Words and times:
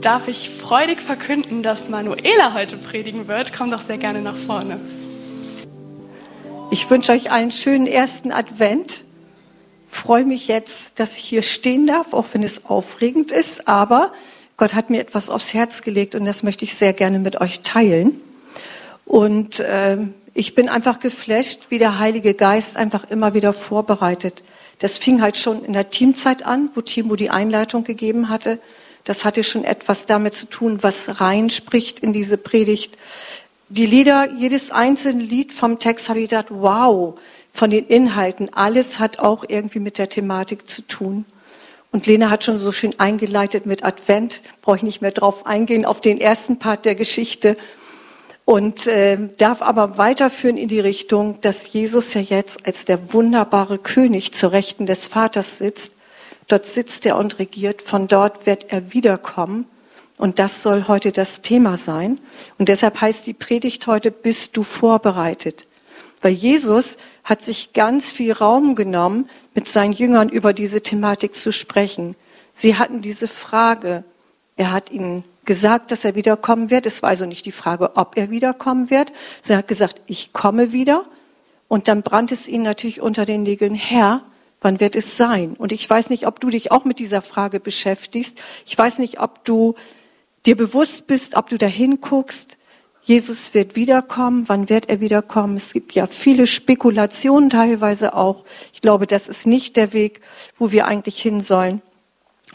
darf 0.00 0.28
ich 0.28 0.50
freudig 0.50 1.00
verkünden, 1.00 1.62
dass 1.62 1.88
Manuela 1.88 2.54
heute 2.54 2.76
predigen 2.76 3.28
wird. 3.28 3.52
Komm 3.52 3.70
doch 3.70 3.80
sehr 3.80 3.98
gerne 3.98 4.22
nach 4.22 4.36
vorne. 4.36 4.80
Ich 6.70 6.88
wünsche 6.90 7.12
euch 7.12 7.30
einen 7.30 7.50
schönen 7.50 7.86
ersten 7.86 8.30
Advent. 8.30 9.04
Freue 9.90 10.24
mich 10.24 10.48
jetzt, 10.48 10.98
dass 11.00 11.16
ich 11.16 11.24
hier 11.24 11.42
stehen 11.42 11.86
darf, 11.86 12.12
auch 12.12 12.26
wenn 12.32 12.42
es 12.42 12.66
aufregend 12.66 13.32
ist. 13.32 13.66
Aber 13.66 14.12
Gott 14.56 14.74
hat 14.74 14.90
mir 14.90 15.00
etwas 15.00 15.30
aufs 15.30 15.54
Herz 15.54 15.82
gelegt 15.82 16.14
und 16.14 16.24
das 16.24 16.42
möchte 16.42 16.64
ich 16.64 16.74
sehr 16.74 16.92
gerne 16.92 17.18
mit 17.18 17.40
euch 17.40 17.60
teilen. 17.62 18.20
Und 19.06 19.60
äh, 19.60 19.98
ich 20.34 20.54
bin 20.54 20.68
einfach 20.68 21.00
geflasht, 21.00 21.62
wie 21.70 21.78
der 21.78 21.98
Heilige 21.98 22.34
Geist 22.34 22.76
einfach 22.76 23.10
immer 23.10 23.34
wieder 23.34 23.52
vorbereitet. 23.52 24.44
Das 24.78 24.98
fing 24.98 25.22
halt 25.22 25.36
schon 25.36 25.64
in 25.64 25.72
der 25.72 25.90
Teamzeit 25.90 26.44
an, 26.44 26.70
wo 26.74 26.80
Timo 26.82 27.16
die 27.16 27.30
Einleitung 27.30 27.82
gegeben 27.82 28.28
hatte. 28.28 28.60
Das 29.08 29.24
hatte 29.24 29.42
schon 29.42 29.64
etwas 29.64 30.04
damit 30.04 30.34
zu 30.34 30.44
tun, 30.44 30.82
was 30.82 31.18
reinspricht 31.18 32.00
in 32.00 32.12
diese 32.12 32.36
Predigt. 32.36 32.98
Die 33.70 33.86
Lieder, 33.86 34.34
jedes 34.36 34.70
einzelne 34.70 35.22
Lied 35.22 35.54
vom 35.54 35.78
Text 35.78 36.10
habe 36.10 36.20
ich 36.20 36.28
gedacht, 36.28 36.48
wow, 36.50 37.18
von 37.54 37.70
den 37.70 37.86
Inhalten, 37.86 38.50
alles 38.52 38.98
hat 38.98 39.18
auch 39.18 39.46
irgendwie 39.48 39.78
mit 39.78 39.96
der 39.96 40.10
Thematik 40.10 40.68
zu 40.68 40.82
tun. 40.82 41.24
Und 41.90 42.04
Lena 42.04 42.28
hat 42.28 42.44
schon 42.44 42.58
so 42.58 42.70
schön 42.70 43.00
eingeleitet 43.00 43.64
mit 43.64 43.82
Advent, 43.82 44.42
brauche 44.60 44.76
ich 44.76 44.82
nicht 44.82 45.00
mehr 45.00 45.12
drauf 45.12 45.46
eingehen, 45.46 45.86
auf 45.86 46.02
den 46.02 46.20
ersten 46.20 46.58
Part 46.58 46.84
der 46.84 46.94
Geschichte. 46.94 47.56
Und 48.44 48.86
äh, 48.88 49.16
darf 49.38 49.62
aber 49.62 49.96
weiterführen 49.96 50.58
in 50.58 50.68
die 50.68 50.80
Richtung, 50.80 51.40
dass 51.40 51.72
Jesus 51.72 52.12
ja 52.12 52.20
jetzt 52.20 52.66
als 52.66 52.84
der 52.84 53.14
wunderbare 53.14 53.78
König 53.78 54.34
zur 54.34 54.52
Rechten 54.52 54.84
des 54.84 55.06
Vaters 55.06 55.56
sitzt 55.56 55.92
Dort 56.48 56.66
sitzt 56.66 57.04
er 57.06 57.16
und 57.16 57.38
regiert, 57.38 57.82
von 57.82 58.08
dort 58.08 58.46
wird 58.46 58.72
er 58.72 58.92
wiederkommen. 58.92 59.66
Und 60.16 60.38
das 60.38 60.62
soll 60.62 60.88
heute 60.88 61.12
das 61.12 61.42
Thema 61.42 61.76
sein. 61.76 62.18
Und 62.58 62.68
deshalb 62.68 63.00
heißt 63.00 63.26
die 63.26 63.34
Predigt 63.34 63.86
heute, 63.86 64.10
bist 64.10 64.56
du 64.56 64.64
vorbereitet? 64.64 65.66
Weil 66.20 66.32
Jesus 66.32 66.96
hat 67.22 67.42
sich 67.42 67.72
ganz 67.72 68.10
viel 68.10 68.32
Raum 68.32 68.74
genommen, 68.74 69.28
mit 69.54 69.68
seinen 69.68 69.92
Jüngern 69.92 70.28
über 70.28 70.52
diese 70.52 70.80
Thematik 70.80 71.36
zu 71.36 71.52
sprechen. 71.52 72.16
Sie 72.54 72.76
hatten 72.76 73.02
diese 73.02 73.28
Frage. 73.28 74.02
Er 74.56 74.72
hat 74.72 74.90
ihnen 74.90 75.22
gesagt, 75.44 75.92
dass 75.92 76.04
er 76.04 76.16
wiederkommen 76.16 76.70
wird. 76.70 76.86
Es 76.86 77.02
war 77.02 77.10
also 77.10 77.24
nicht 77.24 77.46
die 77.46 77.52
Frage, 77.52 77.96
ob 77.96 78.16
er 78.16 78.30
wiederkommen 78.30 78.90
wird. 78.90 79.12
Er 79.46 79.58
hat 79.58 79.68
gesagt, 79.68 80.00
ich 80.06 80.32
komme 80.32 80.72
wieder. 80.72 81.04
Und 81.68 81.86
dann 81.86 82.02
brannte 82.02 82.34
es 82.34 82.48
ihnen 82.48 82.64
natürlich 82.64 83.00
unter 83.00 83.24
den 83.24 83.44
Nägeln, 83.44 83.74
Herr, 83.74 84.22
Wann 84.60 84.80
wird 84.80 84.96
es 84.96 85.16
sein? 85.16 85.54
Und 85.56 85.72
ich 85.72 85.88
weiß 85.88 86.10
nicht, 86.10 86.26
ob 86.26 86.40
du 86.40 86.50
dich 86.50 86.72
auch 86.72 86.84
mit 86.84 86.98
dieser 86.98 87.22
Frage 87.22 87.60
beschäftigst. 87.60 88.38
Ich 88.66 88.76
weiß 88.76 88.98
nicht, 88.98 89.20
ob 89.20 89.44
du 89.44 89.76
dir 90.46 90.56
bewusst 90.56 91.06
bist, 91.06 91.36
ob 91.36 91.48
du 91.48 91.58
dahin 91.58 92.00
guckst. 92.00 92.56
Jesus 93.02 93.54
wird 93.54 93.76
wiederkommen. 93.76 94.48
Wann 94.48 94.68
wird 94.68 94.90
er 94.90 95.00
wiederkommen? 95.00 95.56
Es 95.56 95.72
gibt 95.72 95.94
ja 95.94 96.06
viele 96.06 96.46
Spekulationen 96.46 97.50
teilweise 97.50 98.14
auch. 98.14 98.44
Ich 98.72 98.82
glaube, 98.82 99.06
das 99.06 99.28
ist 99.28 99.46
nicht 99.46 99.76
der 99.76 99.92
Weg, 99.92 100.20
wo 100.58 100.72
wir 100.72 100.86
eigentlich 100.86 101.20
hin 101.20 101.40
sollen, 101.40 101.80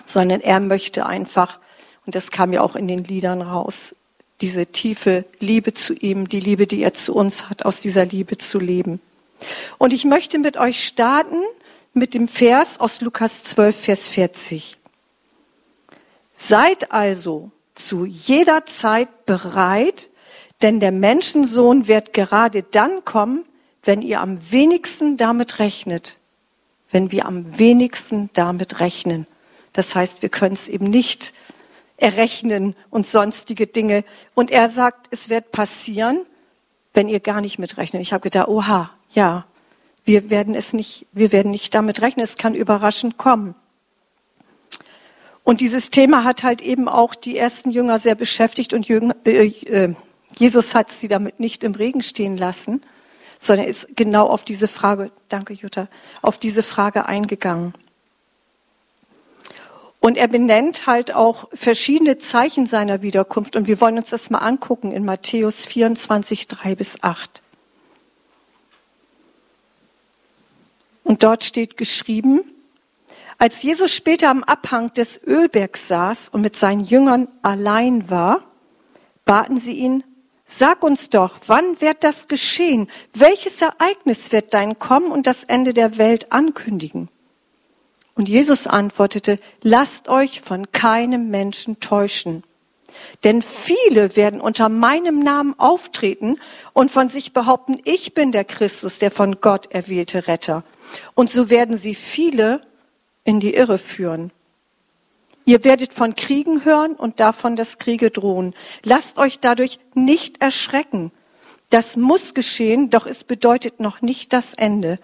sondern 0.05 0.41
er 0.41 0.59
möchte 0.59 1.05
einfach, 1.05 1.59
und 2.05 2.15
das 2.15 2.31
kam 2.31 2.51
ja 2.51 2.61
auch 2.61 2.75
in 2.75 2.87
den 2.87 3.03
Liedern 3.05 3.41
raus, 3.41 3.95
diese 4.41 4.65
tiefe 4.65 5.23
Liebe 5.39 5.73
zu 5.73 5.93
ihm, 5.93 6.27
die 6.27 6.41
Liebe, 6.41 6.67
die 6.67 6.83
er 6.83 6.93
zu 6.93 7.15
uns 7.15 7.49
hat, 7.49 7.65
aus 7.65 7.79
dieser 7.79 8.05
Liebe 8.05 8.37
zu 8.37 8.59
leben. 8.59 8.99
Und 9.77 9.93
ich 9.93 10.03
möchte 10.03 10.37
mit 10.37 10.57
euch 10.57 10.85
starten 10.85 11.41
mit 11.93 12.15
dem 12.15 12.27
Vers 12.27 12.79
aus 12.79 13.01
Lukas 13.01 13.43
12, 13.43 13.79
Vers 13.79 14.07
40. 14.07 14.77
Seid 16.33 16.91
also 16.91 17.51
zu 17.75 18.05
jeder 18.05 18.65
Zeit 18.65 19.25
bereit, 19.25 20.09
denn 20.61 20.79
der 20.79 20.91
Menschensohn 20.91 21.87
wird 21.87 22.13
gerade 22.13 22.63
dann 22.63 23.05
kommen, 23.05 23.45
wenn 23.83 24.01
ihr 24.01 24.21
am 24.21 24.51
wenigsten 24.51 25.17
damit 25.17 25.59
rechnet. 25.59 26.17
Wenn 26.89 27.11
wir 27.11 27.25
am 27.25 27.57
wenigsten 27.59 28.29
damit 28.33 28.79
rechnen. 28.79 29.27
Das 29.73 29.95
heißt, 29.95 30.21
wir 30.21 30.29
können 30.29 30.53
es 30.53 30.69
eben 30.69 30.85
nicht 30.85 31.33
errechnen 31.97 32.75
und 32.89 33.07
sonstige 33.07 33.67
Dinge. 33.67 34.03
Und 34.35 34.51
er 34.51 34.69
sagt, 34.69 35.07
es 35.11 35.29
wird 35.29 35.51
passieren, 35.51 36.25
wenn 36.93 37.09
ihr 37.09 37.19
gar 37.19 37.41
nicht 37.41 37.59
mitrechnet. 37.59 38.01
Ich 38.01 38.13
habe 38.13 38.21
gedacht, 38.21 38.47
oha, 38.47 38.91
ja, 39.11 39.45
wir 40.05 40.29
werden 40.29 40.55
es 40.55 40.73
nicht, 40.73 41.05
wir 41.11 41.31
werden 41.31 41.51
nicht 41.51 41.73
damit 41.73 42.01
rechnen. 42.01 42.23
Es 42.23 42.37
kann 42.37 42.55
überraschend 42.55 43.17
kommen. 43.17 43.55
Und 45.43 45.61
dieses 45.61 45.89
Thema 45.89 46.23
hat 46.23 46.43
halt 46.43 46.61
eben 46.61 46.87
auch 46.87 47.15
die 47.15 47.37
ersten 47.37 47.69
Jünger 47.69 47.99
sehr 47.99 48.15
beschäftigt 48.15 48.73
und 48.73 48.87
Jünger, 48.87 49.15
äh, 49.25 49.47
äh, 49.47 49.93
Jesus 50.37 50.73
hat 50.73 50.91
sie 50.91 51.07
damit 51.07 51.39
nicht 51.39 51.63
im 51.63 51.75
Regen 51.75 52.01
stehen 52.01 52.37
lassen, 52.37 52.81
sondern 53.37 53.67
ist 53.67 53.87
genau 53.95 54.27
auf 54.27 54.43
diese 54.43 54.67
Frage, 54.67 55.11
danke 55.29 55.53
Jutta, 55.53 55.89
auf 56.21 56.37
diese 56.37 56.63
Frage 56.63 57.05
eingegangen. 57.05 57.73
Und 59.99 60.17
er 60.17 60.27
benennt 60.27 60.85
halt 60.85 61.13
auch 61.13 61.47
verschiedene 61.53 62.17
Zeichen 62.17 62.65
seiner 62.65 63.01
Wiederkunft. 63.01 63.55
Und 63.55 63.67
wir 63.67 63.79
wollen 63.79 63.97
uns 63.97 64.09
das 64.09 64.29
mal 64.29 64.39
angucken 64.39 64.91
in 64.91 65.05
Matthäus 65.05 65.65
24, 65.65 66.47
3 66.49 66.75
bis 66.75 67.01
8. 67.01 67.42
Und 71.03 71.23
dort 71.23 71.43
steht 71.43 71.77
geschrieben, 71.77 72.41
als 73.37 73.61
Jesus 73.61 73.91
später 73.91 74.29
am 74.29 74.43
Abhang 74.43 74.93
des 74.93 75.19
Ölbergs 75.25 75.87
saß 75.87 76.29
und 76.29 76.41
mit 76.41 76.55
seinen 76.55 76.85
Jüngern 76.85 77.27
allein 77.41 78.09
war, 78.09 78.45
baten 79.25 79.57
sie 79.57 79.73
ihn, 79.73 80.03
sag 80.45 80.83
uns 80.83 81.09
doch, 81.09 81.39
wann 81.47 81.81
wird 81.81 82.03
das 82.03 82.27
geschehen? 82.27 82.89
Welches 83.13 83.61
Ereignis 83.61 84.31
wird 84.31 84.53
dein 84.53 84.79
Kommen 84.79 85.11
und 85.11 85.27
das 85.27 85.43
Ende 85.43 85.73
der 85.73 85.97
Welt 85.97 86.31
ankündigen? 86.31 87.09
Und 88.15 88.29
Jesus 88.29 88.67
antwortete, 88.67 89.37
lasst 89.61 90.07
euch 90.07 90.41
von 90.41 90.71
keinem 90.71 91.29
Menschen 91.29 91.79
täuschen. 91.79 92.43
Denn 93.23 93.41
viele 93.41 94.15
werden 94.15 94.39
unter 94.39 94.69
meinem 94.69 95.19
Namen 95.19 95.55
auftreten 95.57 96.39
und 96.73 96.91
von 96.91 97.07
sich 97.07 97.33
behaupten, 97.33 97.81
ich 97.85 98.13
bin 98.13 98.31
der 98.31 98.45
Christus, 98.45 98.99
der 98.99 99.09
von 99.09 99.41
Gott 99.41 99.73
erwählte 99.73 100.27
Retter. 100.27 100.63
Und 101.13 101.29
so 101.29 101.49
werden 101.49 101.77
sie 101.77 101.95
viele 101.95 102.61
in 103.23 103.39
die 103.39 103.53
Irre 103.53 103.77
führen. 103.77 104.31
Ihr 105.45 105.63
werdet 105.63 105.93
von 105.93 106.15
Kriegen 106.15 106.63
hören 106.63 106.93
und 106.93 107.19
davon, 107.19 107.55
dass 107.55 107.77
Kriege 107.77 108.11
drohen. 108.11 108.53
Lasst 108.83 109.17
euch 109.17 109.39
dadurch 109.39 109.79
nicht 109.93 110.41
erschrecken. 110.41 111.11
Das 111.69 111.97
muss 111.97 112.33
geschehen, 112.33 112.89
doch 112.89 113.05
es 113.05 113.23
bedeutet 113.23 113.79
noch 113.79 114.01
nicht 114.01 114.31
das 114.31 114.53
Ende. 114.53 114.99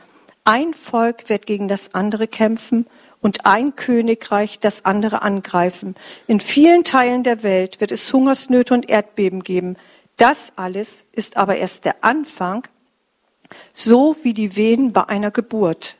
Ein 0.45 0.73
Volk 0.73 1.27
wird 1.27 1.45
gegen 1.45 1.67
das 1.67 1.93
andere 1.93 2.27
kämpfen 2.27 2.85
und 3.21 3.45
ein 3.45 3.75
Königreich 3.75 4.59
das 4.59 4.85
andere 4.85 5.21
angreifen. 5.21 5.95
In 6.27 6.39
vielen 6.39 6.83
Teilen 6.83 7.23
der 7.23 7.43
Welt 7.43 7.81
wird 7.81 7.91
es 7.91 8.11
Hungersnöte 8.13 8.73
und 8.73 8.89
Erdbeben 8.89 9.43
geben. 9.43 9.75
Das 10.15 10.53
alles 10.55 11.03
ist 11.11 11.37
aber 11.37 11.57
erst 11.57 11.85
der 11.85 12.03
Anfang 12.03 12.67
so 13.73 14.15
wie 14.23 14.33
die 14.33 14.55
Wehen 14.55 14.93
bei 14.93 15.07
einer 15.07 15.31
Geburt. 15.31 15.97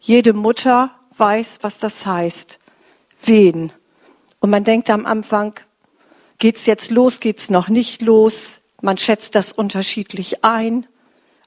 Jede 0.00 0.32
Mutter 0.32 0.90
weiß, 1.16 1.58
was 1.62 1.78
das 1.78 2.06
heißt. 2.06 2.58
Wehen. 3.22 3.72
Und 4.40 4.50
man 4.50 4.64
denkt 4.64 4.90
am 4.90 5.06
Anfang, 5.06 5.54
geht's 6.38 6.66
jetzt 6.66 6.90
los, 6.90 7.20
geht's 7.20 7.50
noch 7.50 7.68
nicht 7.68 8.02
los? 8.02 8.60
Man 8.82 8.98
schätzt 8.98 9.34
das 9.34 9.52
unterschiedlich 9.52 10.44
ein. 10.44 10.86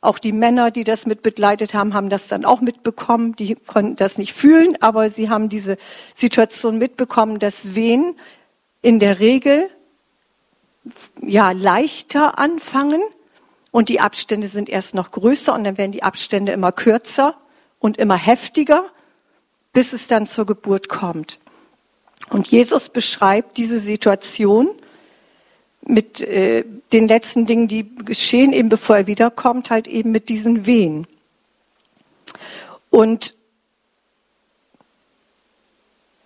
Auch 0.02 0.18
die 0.18 0.32
Männer, 0.32 0.72
die 0.72 0.84
das 0.84 1.06
mit 1.06 1.24
begleitet 1.24 1.74
haben, 1.74 1.94
haben 1.94 2.10
das 2.10 2.28
dann 2.28 2.46
auch 2.46 2.62
mitbekommen. 2.62 3.36
Die 3.36 3.56
konnten 3.56 3.98
das 3.98 4.18
nicht 4.18 4.34
fühlen, 4.34 4.82
aber 4.82 5.10
sie 5.10 5.30
haben 5.30 5.50
diese 5.50 5.78
Situation 6.16 6.78
mitbekommen, 6.78 7.40
dass 7.40 7.76
Wehen 7.76 8.16
in 8.82 9.00
der 9.00 9.20
Regel 9.20 9.70
ja 11.22 11.52
leichter 11.52 12.40
anfangen 12.40 13.02
und 13.72 13.90
die 13.90 14.00
Abstände 14.00 14.48
sind 14.48 14.70
erst 14.70 14.96
noch 14.96 15.12
größer 15.12 15.54
und 15.54 15.64
dann 15.64 15.78
werden 15.78 15.92
die 15.92 16.04
Abstände 16.04 16.52
immer 16.52 16.72
kürzer 16.72 17.36
und 17.80 17.98
immer 17.98 18.18
heftiger, 18.18 18.86
bis 19.74 19.94
es 19.94 20.08
dann 20.08 20.28
zur 20.28 20.46
Geburt 20.46 20.90
kommt. 20.90 21.40
Und 22.30 22.48
Jesus 22.48 22.90
beschreibt 22.90 23.58
diese 23.58 23.80
Situation 23.80 24.70
mit 25.82 26.22
äh, 26.22 26.66
den 26.92 27.08
letzten 27.08 27.46
Dingen, 27.46 27.68
die 27.68 27.96
geschehen, 27.96 28.54
eben 28.54 28.70
bevor 28.70 28.98
er 28.98 29.08
wiederkommt, 29.08 29.70
halt 29.70 29.88
eben 29.88 30.12
mit 30.12 30.30
diesen 30.30 30.66
Wehen. 30.66 31.08
Und 32.90 33.36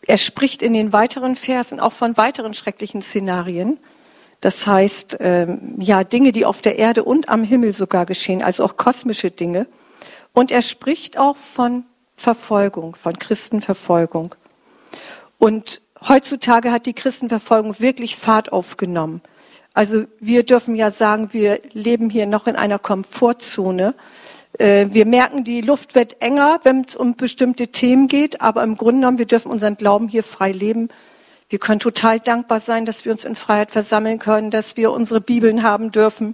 er 0.05 0.17
spricht 0.17 0.61
in 0.61 0.73
den 0.73 0.91
weiteren 0.91 1.35
Versen 1.35 1.79
auch 1.79 1.93
von 1.93 2.17
weiteren 2.17 2.53
schrecklichen 2.53 3.01
Szenarien. 3.01 3.79
Das 4.43 4.67
heißt, 4.67 5.19
ähm, 5.21 5.75
ja, 5.79 6.03
Dinge, 6.03 6.33
die 6.33 6.45
auf 6.45 6.61
der 6.61 6.77
Erde 6.77 7.05
und 7.05 7.29
am 7.29 7.45
Himmel 7.45 7.71
sogar 7.71 8.05
geschehen, 8.05 8.43
also 8.43 8.65
auch 8.65 8.75
kosmische 8.75 9.31
Dinge. 9.31 9.67
Und 10.33 10.51
er 10.51 10.61
spricht 10.61 11.17
auch 11.17 11.37
von 11.37 11.85
Verfolgung, 12.17 12.95
von 12.95 13.17
Christenverfolgung. 13.17 14.35
Und 15.37 15.79
heutzutage 16.05 16.73
hat 16.73 16.87
die 16.87 16.93
Christenverfolgung 16.93 17.79
wirklich 17.79 18.17
Fahrt 18.17 18.51
aufgenommen. 18.51 19.21
Also 19.73 20.03
wir 20.19 20.43
dürfen 20.43 20.75
ja 20.75 20.91
sagen, 20.91 21.29
wir 21.31 21.61
leben 21.71 22.09
hier 22.09 22.25
noch 22.25 22.45
in 22.45 22.57
einer 22.57 22.79
Komfortzone. 22.79 23.95
Äh, 24.59 24.87
wir 24.89 25.05
merken, 25.05 25.45
die 25.45 25.61
Luft 25.61 25.95
wird 25.95 26.21
enger, 26.21 26.59
wenn 26.63 26.81
es 26.85 26.97
um 26.97 27.15
bestimmte 27.15 27.69
Themen 27.69 28.09
geht, 28.09 28.41
aber 28.41 28.61
im 28.63 28.75
Grunde 28.75 28.99
genommen, 28.99 29.19
wir 29.19 29.25
dürfen 29.25 29.53
unseren 29.53 29.77
Glauben 29.77 30.09
hier 30.09 30.23
frei 30.23 30.51
leben. 30.51 30.89
Wir 31.53 31.59
können 31.59 31.79
total 31.79 32.19
dankbar 32.19 32.59
sein, 32.59 32.87
dass 32.87 33.05
wir 33.05 33.11
uns 33.11 33.25
in 33.25 33.35
Freiheit 33.35 33.69
versammeln 33.69 34.17
können, 34.17 34.49
dass 34.49 34.75
wir 34.75 34.91
unsere 34.91 35.21
Bibeln 35.21 35.61
haben 35.61 35.91
dürfen. 35.91 36.33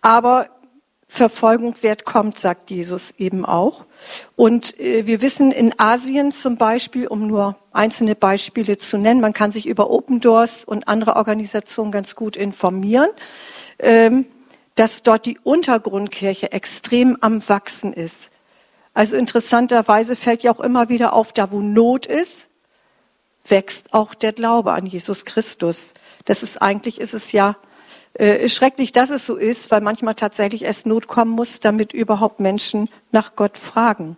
Aber 0.00 0.48
Verfolgung 1.08 1.74
wird 1.82 2.04
kommt, 2.04 2.38
sagt 2.38 2.70
Jesus 2.70 3.10
eben 3.18 3.44
auch. 3.44 3.84
Und 4.36 4.78
äh, 4.78 5.06
wir 5.06 5.20
wissen 5.22 5.50
in 5.50 5.76
Asien 5.76 6.30
zum 6.30 6.54
Beispiel, 6.54 7.08
um 7.08 7.26
nur 7.26 7.56
einzelne 7.72 8.14
Beispiele 8.14 8.78
zu 8.78 8.96
nennen, 8.96 9.20
man 9.20 9.32
kann 9.32 9.50
sich 9.50 9.66
über 9.66 9.90
Open 9.90 10.20
Doors 10.20 10.64
und 10.64 10.86
andere 10.86 11.16
Organisationen 11.16 11.90
ganz 11.90 12.14
gut 12.14 12.36
informieren, 12.36 13.10
ähm, 13.80 14.26
dass 14.76 15.02
dort 15.02 15.26
die 15.26 15.40
Untergrundkirche 15.42 16.52
extrem 16.52 17.18
am 17.22 17.48
Wachsen 17.48 17.92
ist. 17.92 18.30
Also 18.92 19.16
interessanterweise 19.16 20.14
fällt 20.14 20.44
ja 20.44 20.54
auch 20.54 20.60
immer 20.60 20.88
wieder 20.88 21.12
auf, 21.12 21.32
da 21.32 21.50
wo 21.50 21.58
Not 21.58 22.06
ist, 22.06 22.50
wächst 23.46 23.92
auch 23.92 24.14
der 24.14 24.32
Glaube 24.32 24.72
an 24.72 24.86
Jesus 24.86 25.24
Christus. 25.24 25.94
Das 26.24 26.42
ist 26.42 26.60
eigentlich, 26.60 27.00
ist 27.00 27.14
es 27.14 27.32
ja 27.32 27.56
äh, 28.14 28.48
schrecklich, 28.48 28.92
dass 28.92 29.10
es 29.10 29.26
so 29.26 29.36
ist, 29.36 29.70
weil 29.70 29.80
manchmal 29.80 30.14
tatsächlich 30.14 30.64
erst 30.64 30.86
Not 30.86 31.08
kommen 31.08 31.32
muss, 31.32 31.60
damit 31.60 31.92
überhaupt 31.92 32.40
Menschen 32.40 32.88
nach 33.10 33.36
Gott 33.36 33.58
fragen. 33.58 34.16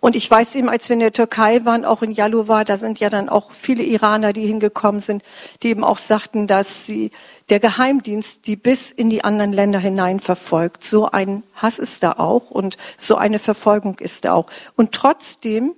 Und 0.00 0.16
ich 0.16 0.30
weiß 0.30 0.54
eben, 0.56 0.68
als 0.68 0.88
wir 0.88 0.94
in 0.94 1.00
der 1.00 1.12
Türkei 1.12 1.64
waren, 1.64 1.84
auch 1.84 2.02
in 2.02 2.10
Yalova, 2.10 2.64
da 2.64 2.76
sind 2.76 3.00
ja 3.00 3.08
dann 3.08 3.30
auch 3.30 3.52
viele 3.52 3.82
Iraner, 3.82 4.34
die 4.34 4.46
hingekommen 4.46 5.00
sind, 5.00 5.22
die 5.62 5.68
eben 5.68 5.82
auch 5.82 5.96
sagten, 5.96 6.46
dass 6.46 6.84
sie 6.84 7.10
der 7.48 7.58
Geheimdienst 7.58 8.46
die 8.46 8.56
bis 8.56 8.92
in 8.92 9.08
die 9.08 9.24
anderen 9.24 9.52
Länder 9.52 9.78
hinein 9.78 10.20
verfolgt. 10.20 10.84
So 10.84 11.10
ein 11.10 11.42
Hass 11.54 11.78
ist 11.78 12.02
da 12.02 12.12
auch 12.12 12.50
und 12.50 12.76
so 12.98 13.16
eine 13.16 13.38
Verfolgung 13.38 13.98
ist 13.98 14.26
da 14.26 14.34
auch. 14.34 14.46
Und 14.76 14.92
trotzdem 14.92 15.74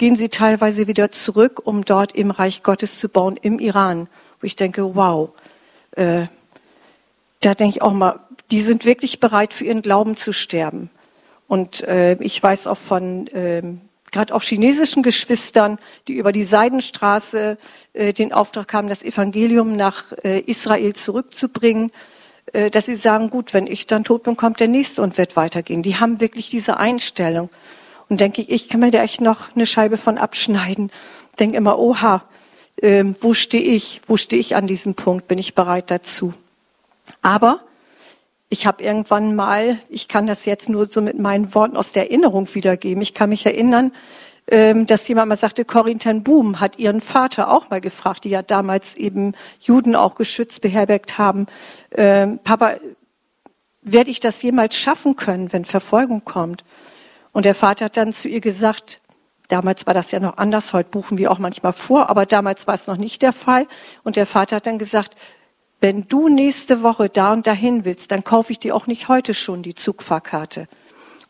gehen 0.00 0.16
sie 0.16 0.30
teilweise 0.30 0.86
wieder 0.86 1.12
zurück, 1.12 1.60
um 1.62 1.84
dort 1.84 2.12
im 2.12 2.30
Reich 2.30 2.62
Gottes 2.62 2.98
zu 2.98 3.10
bauen, 3.10 3.36
im 3.36 3.58
Iran. 3.58 4.08
Wo 4.40 4.46
ich 4.46 4.56
denke, 4.56 4.96
wow, 4.96 5.28
äh, 5.92 6.24
da 7.40 7.54
denke 7.54 7.76
ich 7.76 7.82
auch 7.82 7.92
mal, 7.92 8.20
die 8.50 8.60
sind 8.60 8.86
wirklich 8.86 9.20
bereit, 9.20 9.52
für 9.52 9.64
ihren 9.64 9.82
Glauben 9.82 10.16
zu 10.16 10.32
sterben. 10.32 10.88
Und 11.48 11.82
äh, 11.82 12.14
ich 12.14 12.42
weiß 12.42 12.66
auch 12.66 12.78
von 12.78 13.26
äh, 13.26 13.62
gerade 14.10 14.34
auch 14.34 14.42
chinesischen 14.42 15.02
Geschwistern, 15.02 15.78
die 16.08 16.14
über 16.14 16.32
die 16.32 16.44
Seidenstraße 16.44 17.58
äh, 17.92 18.14
den 18.14 18.32
Auftrag 18.32 18.72
haben, 18.72 18.88
das 18.88 19.04
Evangelium 19.04 19.76
nach 19.76 20.12
äh, 20.24 20.40
Israel 20.40 20.94
zurückzubringen, 20.94 21.92
äh, 22.54 22.70
dass 22.70 22.86
sie 22.86 22.94
sagen, 22.94 23.28
gut, 23.28 23.52
wenn 23.52 23.66
ich 23.66 23.86
dann 23.86 24.04
tot 24.04 24.22
bin, 24.22 24.38
kommt 24.38 24.60
der 24.60 24.68
Nächste 24.68 25.02
und 25.02 25.18
wird 25.18 25.36
weitergehen. 25.36 25.82
Die 25.82 25.96
haben 25.96 26.22
wirklich 26.22 26.48
diese 26.48 26.78
Einstellung. 26.78 27.50
Und 28.10 28.20
denke 28.20 28.42
ich, 28.42 28.50
ich 28.50 28.68
kann 28.68 28.80
mir 28.80 28.90
da 28.90 29.02
echt 29.02 29.20
noch 29.20 29.54
eine 29.54 29.66
Scheibe 29.66 29.96
von 29.96 30.18
abschneiden. 30.18 30.90
Denke 31.38 31.56
immer, 31.56 31.78
oha, 31.78 32.24
ähm, 32.82 33.14
wo 33.20 33.34
stehe 33.34 33.62
ich, 33.62 34.02
wo 34.06 34.16
stehe 34.16 34.40
ich 34.40 34.56
an 34.56 34.66
diesem 34.66 34.94
Punkt, 34.94 35.28
bin 35.28 35.38
ich 35.38 35.54
bereit 35.54 35.90
dazu. 35.90 36.34
Aber 37.22 37.60
ich 38.48 38.66
habe 38.66 38.82
irgendwann 38.82 39.36
mal, 39.36 39.78
ich 39.88 40.08
kann 40.08 40.26
das 40.26 40.44
jetzt 40.44 40.68
nur 40.68 40.88
so 40.88 41.00
mit 41.00 41.18
meinen 41.18 41.54
Worten 41.54 41.76
aus 41.76 41.92
der 41.92 42.10
Erinnerung 42.10 42.52
wiedergeben, 42.52 43.00
ich 43.00 43.14
kann 43.14 43.30
mich 43.30 43.46
erinnern, 43.46 43.92
ähm, 44.48 44.86
dass 44.86 45.06
jemand 45.06 45.28
mal 45.28 45.36
sagte, 45.36 45.64
Corinne 45.64 46.00
ten 46.00 46.24
Boom 46.24 46.58
hat 46.58 46.80
ihren 46.80 47.00
Vater 47.00 47.48
auch 47.48 47.70
mal 47.70 47.80
gefragt, 47.80 48.24
die 48.24 48.30
ja 48.30 48.42
damals 48.42 48.96
eben 48.96 49.34
Juden 49.60 49.94
auch 49.94 50.16
geschützt 50.16 50.62
beherbergt 50.62 51.16
haben, 51.16 51.46
ähm, 51.94 52.40
Papa, 52.42 52.74
werde 53.82 54.10
ich 54.10 54.18
das 54.18 54.42
jemals 54.42 54.76
schaffen 54.76 55.14
können, 55.14 55.52
wenn 55.52 55.64
Verfolgung 55.64 56.24
kommt? 56.24 56.64
Und 57.32 57.44
der 57.44 57.54
Vater 57.54 57.86
hat 57.86 57.96
dann 57.96 58.12
zu 58.12 58.28
ihr 58.28 58.40
gesagt, 58.40 59.00
Damals 59.50 59.84
war 59.84 59.94
das 59.94 60.12
ja 60.12 60.20
noch 60.20 60.36
anders, 60.36 60.72
heute 60.72 60.90
buchen 60.90 61.18
wir 61.18 61.32
auch 61.32 61.40
manchmal 61.40 61.72
vor, 61.72 62.08
aber 62.08 62.24
damals 62.24 62.68
war 62.68 62.74
es 62.74 62.86
noch 62.86 62.96
nicht 62.96 63.20
der 63.20 63.32
Fall. 63.32 63.66
Und 64.04 64.14
der 64.14 64.26
Vater 64.26 64.56
hat 64.56 64.66
dann 64.66 64.78
gesagt, 64.78 65.16
wenn 65.80 66.06
du 66.06 66.28
nächste 66.28 66.84
Woche 66.84 67.08
da 67.08 67.32
und 67.32 67.48
dahin 67.48 67.84
willst, 67.84 68.12
dann 68.12 68.22
kaufe 68.22 68.52
ich 68.52 68.60
dir 68.60 68.76
auch 68.76 68.86
nicht 68.86 69.08
heute 69.08 69.34
schon 69.34 69.62
die 69.62 69.74
Zugfahrkarte. 69.74 70.68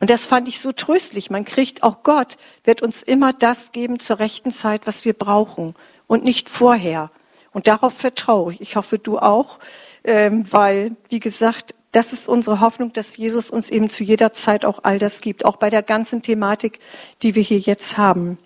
Und 0.00 0.10
das 0.10 0.26
fand 0.26 0.48
ich 0.48 0.60
so 0.60 0.72
tröstlich. 0.72 1.30
Man 1.30 1.46
kriegt 1.46 1.82
auch 1.82 2.02
Gott, 2.02 2.36
wird 2.64 2.82
uns 2.82 3.02
immer 3.02 3.32
das 3.32 3.72
geben 3.72 4.00
zur 4.00 4.18
rechten 4.18 4.50
Zeit, 4.50 4.86
was 4.86 5.06
wir 5.06 5.14
brauchen 5.14 5.74
und 6.06 6.22
nicht 6.22 6.50
vorher. 6.50 7.10
Und 7.52 7.68
darauf 7.68 7.94
vertraue 7.94 8.52
ich. 8.52 8.60
Ich 8.60 8.76
hoffe, 8.76 8.98
du 8.98 9.18
auch, 9.18 9.58
ähm, 10.04 10.46
weil, 10.50 10.94
wie 11.08 11.20
gesagt, 11.20 11.74
das 11.92 12.12
ist 12.12 12.28
unsere 12.28 12.60
Hoffnung, 12.60 12.92
dass 12.92 13.16
Jesus 13.16 13.50
uns 13.50 13.70
eben 13.70 13.90
zu 13.90 14.04
jeder 14.04 14.32
Zeit 14.32 14.64
auch 14.64 14.80
all 14.84 14.98
das 14.98 15.20
gibt, 15.20 15.44
auch 15.44 15.56
bei 15.56 15.70
der 15.70 15.82
ganzen 15.82 16.22
Thematik, 16.22 16.78
die 17.22 17.34
wir 17.34 17.42
hier 17.42 17.58
jetzt 17.58 17.98
haben. 17.98 18.38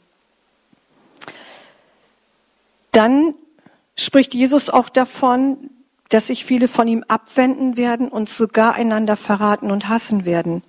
Dann 2.93 3.35
spricht 3.97 4.35
Jesus 4.35 4.71
auch 4.71 4.89
davon, 4.89 5.71
dass 6.09 6.29
sich 6.29 6.45
viele 6.45 6.69
von 6.69 6.89
ihm 6.89 7.05
abwenden 7.09 7.77
werden 7.77 8.09
und 8.09 8.29
sogar 8.29 8.75
einander 8.75 9.17
verraten 9.17 9.71
und 9.71 9.89
hassen 9.89 10.25
werden. 10.25 10.63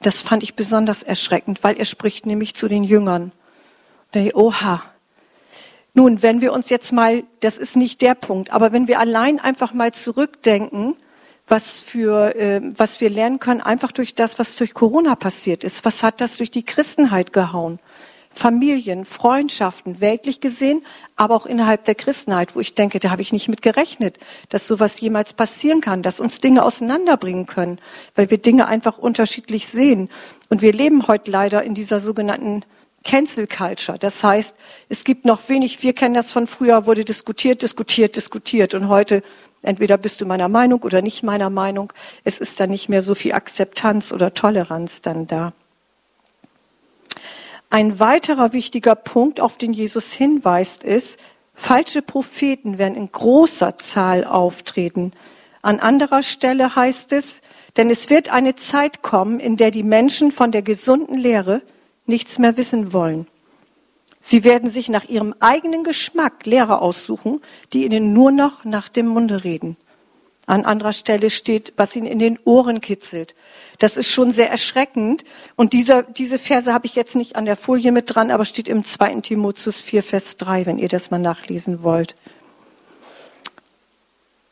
Das 0.00 0.22
fand 0.22 0.42
ich 0.42 0.54
besonders 0.54 1.02
erschreckend, 1.02 1.64
weil 1.64 1.76
er 1.76 1.84
spricht 1.84 2.26
nämlich 2.26 2.54
zu 2.54 2.68
den 2.68 2.84
Jüngern. 2.84 3.32
oha. 4.34 4.82
Nun, 5.92 6.22
wenn 6.22 6.40
wir 6.40 6.52
uns 6.52 6.68
jetzt 6.68 6.92
mal, 6.92 7.24
das 7.40 7.56
ist 7.56 7.74
nicht 7.76 8.02
der 8.02 8.14
Punkt, 8.14 8.50
aber 8.50 8.70
wenn 8.70 8.86
wir 8.86 9.00
allein 9.00 9.40
einfach 9.40 9.72
mal 9.72 9.92
zurückdenken, 9.92 10.94
was, 11.46 11.80
für, 11.80 12.34
äh, 12.36 12.60
was 12.76 13.00
wir 13.00 13.10
lernen 13.10 13.38
können, 13.38 13.60
einfach 13.60 13.92
durch 13.92 14.14
das, 14.14 14.38
was 14.38 14.56
durch 14.56 14.74
Corona 14.74 15.14
passiert 15.14 15.64
ist. 15.64 15.84
Was 15.84 16.02
hat 16.02 16.20
das 16.20 16.36
durch 16.36 16.50
die 16.50 16.64
Christenheit 16.64 17.32
gehauen? 17.32 17.78
Familien, 18.36 19.06
Freundschaften, 19.06 20.00
weltlich 20.00 20.42
gesehen, 20.42 20.84
aber 21.16 21.34
auch 21.34 21.46
innerhalb 21.46 21.86
der 21.86 21.94
Christenheit, 21.94 22.54
wo 22.54 22.60
ich 22.60 22.74
denke, 22.74 23.00
da 23.00 23.10
habe 23.10 23.22
ich 23.22 23.32
nicht 23.32 23.48
mit 23.48 23.62
gerechnet, 23.62 24.18
dass 24.50 24.66
sowas 24.66 25.00
jemals 25.00 25.32
passieren 25.32 25.80
kann, 25.80 26.02
dass 26.02 26.20
uns 26.20 26.38
Dinge 26.38 26.62
auseinanderbringen 26.62 27.46
können, 27.46 27.80
weil 28.14 28.28
wir 28.28 28.36
Dinge 28.36 28.66
einfach 28.66 28.98
unterschiedlich 28.98 29.68
sehen. 29.68 30.10
Und 30.50 30.60
wir 30.60 30.74
leben 30.74 31.08
heute 31.08 31.30
leider 31.30 31.62
in 31.62 31.74
dieser 31.74 31.98
sogenannten 31.98 32.62
Cancel 33.04 33.46
Culture. 33.46 33.98
Das 33.98 34.22
heißt, 34.22 34.54
es 34.90 35.04
gibt 35.04 35.24
noch 35.24 35.48
wenig, 35.48 35.82
wir 35.82 35.94
kennen 35.94 36.14
das 36.14 36.30
von 36.30 36.46
früher, 36.46 36.84
wurde 36.84 37.06
diskutiert, 37.06 37.62
diskutiert, 37.62 38.16
diskutiert. 38.16 38.74
Und 38.74 38.88
heute 38.88 39.22
Entweder 39.66 39.98
bist 39.98 40.20
du 40.20 40.26
meiner 40.26 40.48
Meinung 40.48 40.82
oder 40.82 41.02
nicht 41.02 41.24
meiner 41.24 41.50
Meinung. 41.50 41.92
Es 42.22 42.38
ist 42.38 42.60
dann 42.60 42.70
nicht 42.70 42.88
mehr 42.88 43.02
so 43.02 43.16
viel 43.16 43.32
Akzeptanz 43.32 44.12
oder 44.12 44.32
Toleranz 44.32 45.02
dann 45.02 45.26
da. 45.26 45.52
Ein 47.68 47.98
weiterer 47.98 48.52
wichtiger 48.52 48.94
Punkt, 48.94 49.40
auf 49.40 49.58
den 49.58 49.72
Jesus 49.72 50.12
hinweist, 50.12 50.84
ist, 50.84 51.18
falsche 51.52 52.00
Propheten 52.00 52.78
werden 52.78 52.94
in 52.94 53.10
großer 53.10 53.76
Zahl 53.78 54.24
auftreten. 54.24 55.12
An 55.62 55.80
anderer 55.80 56.22
Stelle 56.22 56.76
heißt 56.76 57.12
es, 57.12 57.42
denn 57.76 57.90
es 57.90 58.08
wird 58.08 58.28
eine 58.28 58.54
Zeit 58.54 59.02
kommen, 59.02 59.40
in 59.40 59.56
der 59.56 59.72
die 59.72 59.82
Menschen 59.82 60.30
von 60.30 60.52
der 60.52 60.62
gesunden 60.62 61.18
Lehre 61.18 61.60
nichts 62.06 62.38
mehr 62.38 62.56
wissen 62.56 62.92
wollen. 62.92 63.26
Sie 64.28 64.42
werden 64.42 64.68
sich 64.68 64.88
nach 64.88 65.04
ihrem 65.04 65.36
eigenen 65.38 65.84
Geschmack 65.84 66.46
Lehrer 66.46 66.82
aussuchen, 66.82 67.40
die 67.72 67.84
ihnen 67.84 68.12
nur 68.12 68.32
noch 68.32 68.64
nach 68.64 68.88
dem 68.88 69.06
Munde 69.06 69.44
reden. 69.44 69.76
An 70.46 70.64
anderer 70.64 70.92
Stelle 70.92 71.30
steht, 71.30 71.72
was 71.76 71.94
ihnen 71.94 72.08
in 72.08 72.18
den 72.18 72.36
Ohren 72.44 72.80
kitzelt. 72.80 73.36
Das 73.78 73.96
ist 73.96 74.10
schon 74.10 74.32
sehr 74.32 74.50
erschreckend. 74.50 75.22
Und 75.54 75.72
dieser, 75.72 76.02
diese 76.02 76.40
Verse 76.40 76.72
habe 76.72 76.86
ich 76.86 76.96
jetzt 76.96 77.14
nicht 77.14 77.36
an 77.36 77.44
der 77.44 77.56
Folie 77.56 77.92
mit 77.92 78.12
dran, 78.12 78.32
aber 78.32 78.44
steht 78.44 78.66
im 78.66 78.82
2. 78.82 79.20
Timotheus 79.20 79.80
4, 79.80 80.02
Vers 80.02 80.36
3, 80.38 80.66
wenn 80.66 80.80
ihr 80.80 80.88
das 80.88 81.12
mal 81.12 81.20
nachlesen 81.20 81.84
wollt. 81.84 82.16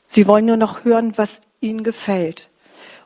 Sie 0.06 0.28
wollen 0.28 0.44
nur 0.46 0.56
noch 0.56 0.84
hören, 0.84 1.18
was 1.18 1.40
ihnen 1.60 1.82
gefällt. 1.82 2.48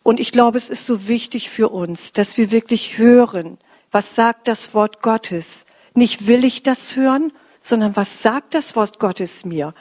Und 0.03 0.21
ich 0.21 0.33
glaube, 0.33 0.59
es 0.59 0.69
ist 0.69 0.85
so 0.85 1.09
wichtig 1.09 1.49
für 1.49 1.71
uns, 1.71 2.13
dass 2.13 2.37
wir 2.37 2.51
wirklich 2.51 2.99
hören, 2.99 3.57
was 3.91 4.15
sagt 4.15 4.49
das 4.49 4.75
Wort 4.75 5.01
Gottes 5.01 5.65
nicht 5.95 6.27
will 6.27 6.45
ich 6.45 6.63
das 6.63 6.97
hören, 6.97 7.33
sondern 7.61 7.97
was 7.97 8.23
sagt 8.23 8.55
das 8.55 8.77
Wort 8.77 8.99
Gottes 8.99 9.45
mir? 9.45 9.75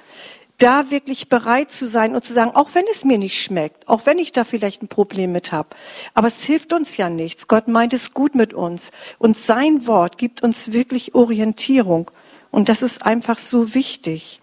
Da 0.58 0.90
wirklich 0.90 1.30
bereit 1.30 1.72
zu 1.72 1.88
sein 1.88 2.16
und 2.16 2.24
zu 2.24 2.34
sagen, 2.34 2.52
auch 2.56 2.70
wenn 2.74 2.86
es 2.92 3.06
mir 3.06 3.20
nicht 3.20 3.40
schmeckt, 3.40 3.88
auch 3.88 4.08
wenn 4.08 4.18
ich 4.18 4.32
da 4.32 4.44
vielleicht 4.44 4.82
ein 4.82 4.88
Problem 4.88 5.32
mit 5.32 5.52
habe, 5.52 5.70
aber 6.16 6.28
es 6.28 6.42
hilft 6.44 6.74
uns 6.74 6.98
ja 6.98 7.10
nichts. 7.10 7.48
Gott 7.48 7.68
meint 7.68 7.94
es 7.94 8.14
gut 8.14 8.34
mit 8.34 8.56
uns 8.56 8.92
und 9.20 9.38
sein 9.38 9.86
Wort 9.86 10.18
gibt 10.18 10.42
uns 10.42 10.74
wirklich 10.74 11.14
Orientierung 11.14 12.10
und 12.50 12.70
das 12.70 12.82
ist 12.82 13.06
einfach 13.06 13.38
so 13.38 13.76
wichtig. 13.76 14.42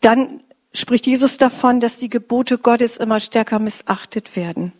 Dann 0.00 0.42
spricht 0.74 1.06
Jesus 1.06 1.38
davon, 1.38 1.80
dass 1.80 1.98
die 1.98 2.10
Gebote 2.10 2.58
Gottes 2.58 2.96
immer 2.96 3.20
stärker 3.20 3.58
missachtet 3.58 4.36
werden. 4.36 4.72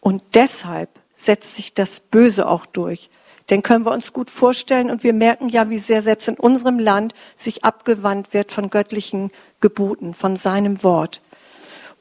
Und 0.00 0.22
deshalb 0.34 0.90
setzt 1.14 1.54
sich 1.54 1.74
das 1.74 2.00
Böse 2.00 2.48
auch 2.48 2.66
durch. 2.66 3.10
Den 3.50 3.62
können 3.62 3.84
wir 3.84 3.92
uns 3.92 4.12
gut 4.12 4.30
vorstellen 4.30 4.90
und 4.90 5.04
wir 5.04 5.12
merken 5.12 5.48
ja, 5.48 5.68
wie 5.68 5.78
sehr 5.78 6.02
selbst 6.02 6.28
in 6.28 6.36
unserem 6.36 6.78
Land 6.78 7.14
sich 7.36 7.62
abgewandt 7.62 8.32
wird 8.32 8.52
von 8.52 8.70
göttlichen 8.70 9.30
Geboten, 9.60 10.14
von 10.14 10.36
seinem 10.36 10.82
Wort. 10.82 11.20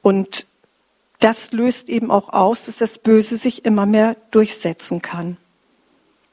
Und 0.01 0.47
das 1.19 1.51
löst 1.51 1.89
eben 1.89 2.11
auch 2.11 2.29
aus, 2.29 2.65
dass 2.65 2.77
das 2.77 2.97
Böse 2.97 3.37
sich 3.37 3.65
immer 3.65 3.85
mehr 3.85 4.15
durchsetzen 4.31 5.01
kann. 5.01 5.37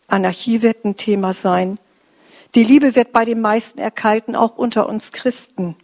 Anarchie 0.07 0.63
wird 0.63 0.85
ein 0.85 0.97
Thema 0.97 1.33
sein. 1.33 1.79
Die 2.55 2.65
Liebe 2.65 2.97
wird 2.97 3.13
bei 3.13 3.25
den 3.25 3.41
meisten 3.41 3.79
erkalten, 3.79 4.35
auch 4.35 4.57
unter 4.57 4.89
uns 4.89 5.13
Christen. 5.13 5.77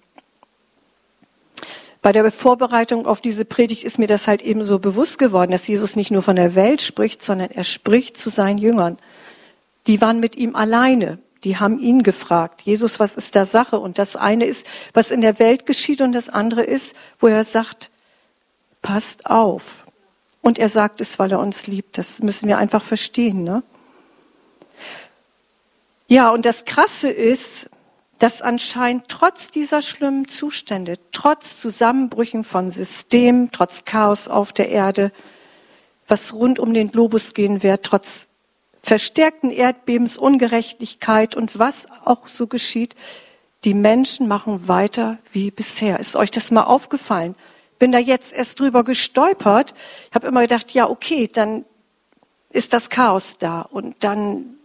Bei 2.06 2.12
der 2.12 2.30
Vorbereitung 2.30 3.04
auf 3.04 3.20
diese 3.20 3.44
Predigt 3.44 3.82
ist 3.82 3.98
mir 3.98 4.06
das 4.06 4.28
halt 4.28 4.40
eben 4.40 4.62
so 4.62 4.78
bewusst 4.78 5.18
geworden, 5.18 5.50
dass 5.50 5.66
Jesus 5.66 5.96
nicht 5.96 6.12
nur 6.12 6.22
von 6.22 6.36
der 6.36 6.54
Welt 6.54 6.80
spricht, 6.80 7.20
sondern 7.20 7.50
er 7.50 7.64
spricht 7.64 8.16
zu 8.16 8.30
seinen 8.30 8.58
Jüngern. 8.58 8.96
Die 9.88 10.00
waren 10.00 10.20
mit 10.20 10.36
ihm 10.36 10.54
alleine. 10.54 11.18
Die 11.42 11.56
haben 11.56 11.80
ihn 11.80 12.04
gefragt, 12.04 12.62
Jesus, 12.62 13.00
was 13.00 13.16
ist 13.16 13.34
da 13.34 13.44
Sache? 13.44 13.80
Und 13.80 13.98
das 13.98 14.14
eine 14.14 14.44
ist, 14.44 14.68
was 14.92 15.10
in 15.10 15.20
der 15.20 15.40
Welt 15.40 15.66
geschieht 15.66 16.00
und 16.00 16.12
das 16.12 16.28
andere 16.28 16.62
ist, 16.62 16.94
wo 17.18 17.26
er 17.26 17.42
sagt, 17.42 17.90
passt 18.82 19.26
auf. 19.26 19.84
Und 20.42 20.60
er 20.60 20.68
sagt 20.68 21.00
es, 21.00 21.18
weil 21.18 21.32
er 21.32 21.40
uns 21.40 21.66
liebt. 21.66 21.98
Das 21.98 22.22
müssen 22.22 22.46
wir 22.46 22.58
einfach 22.58 22.84
verstehen. 22.84 23.42
Ne? 23.42 23.64
Ja, 26.06 26.30
und 26.30 26.46
das 26.46 26.66
Krasse 26.66 27.10
ist, 27.10 27.68
dass 28.18 28.40
anscheinend 28.42 29.08
trotz 29.08 29.50
dieser 29.50 29.82
schlimmen 29.82 30.26
Zustände, 30.28 30.94
trotz 31.12 31.60
Zusammenbrüchen 31.60 32.44
von 32.44 32.70
Systemen, 32.70 33.50
trotz 33.52 33.84
Chaos 33.84 34.28
auf 34.28 34.52
der 34.52 34.70
Erde, 34.70 35.12
was 36.08 36.32
rund 36.32 36.58
um 36.58 36.72
den 36.72 36.90
Globus 36.90 37.34
gehen 37.34 37.62
wird, 37.62 37.84
trotz 37.84 38.28
verstärkten 38.82 39.50
Erdbebens, 39.50 40.16
Ungerechtigkeit 40.16 41.34
und 41.34 41.58
was 41.58 41.88
auch 42.04 42.28
so 42.28 42.46
geschieht, 42.46 42.94
die 43.64 43.74
Menschen 43.74 44.28
machen 44.28 44.68
weiter 44.68 45.18
wie 45.32 45.50
bisher. 45.50 45.98
Ist 45.98 46.14
euch 46.14 46.30
das 46.30 46.52
mal 46.52 46.62
aufgefallen? 46.62 47.34
Bin 47.78 47.90
da 47.90 47.98
jetzt 47.98 48.32
erst 48.32 48.60
drüber 48.60 48.84
gestolpert. 48.84 49.74
Ich 50.08 50.14
habe 50.14 50.28
immer 50.28 50.42
gedacht, 50.42 50.70
ja, 50.72 50.88
okay, 50.88 51.28
dann 51.28 51.64
ist 52.50 52.72
das 52.72 52.88
Chaos 52.88 53.38
da 53.38 53.62
und 53.62 53.96
dann 54.04 54.56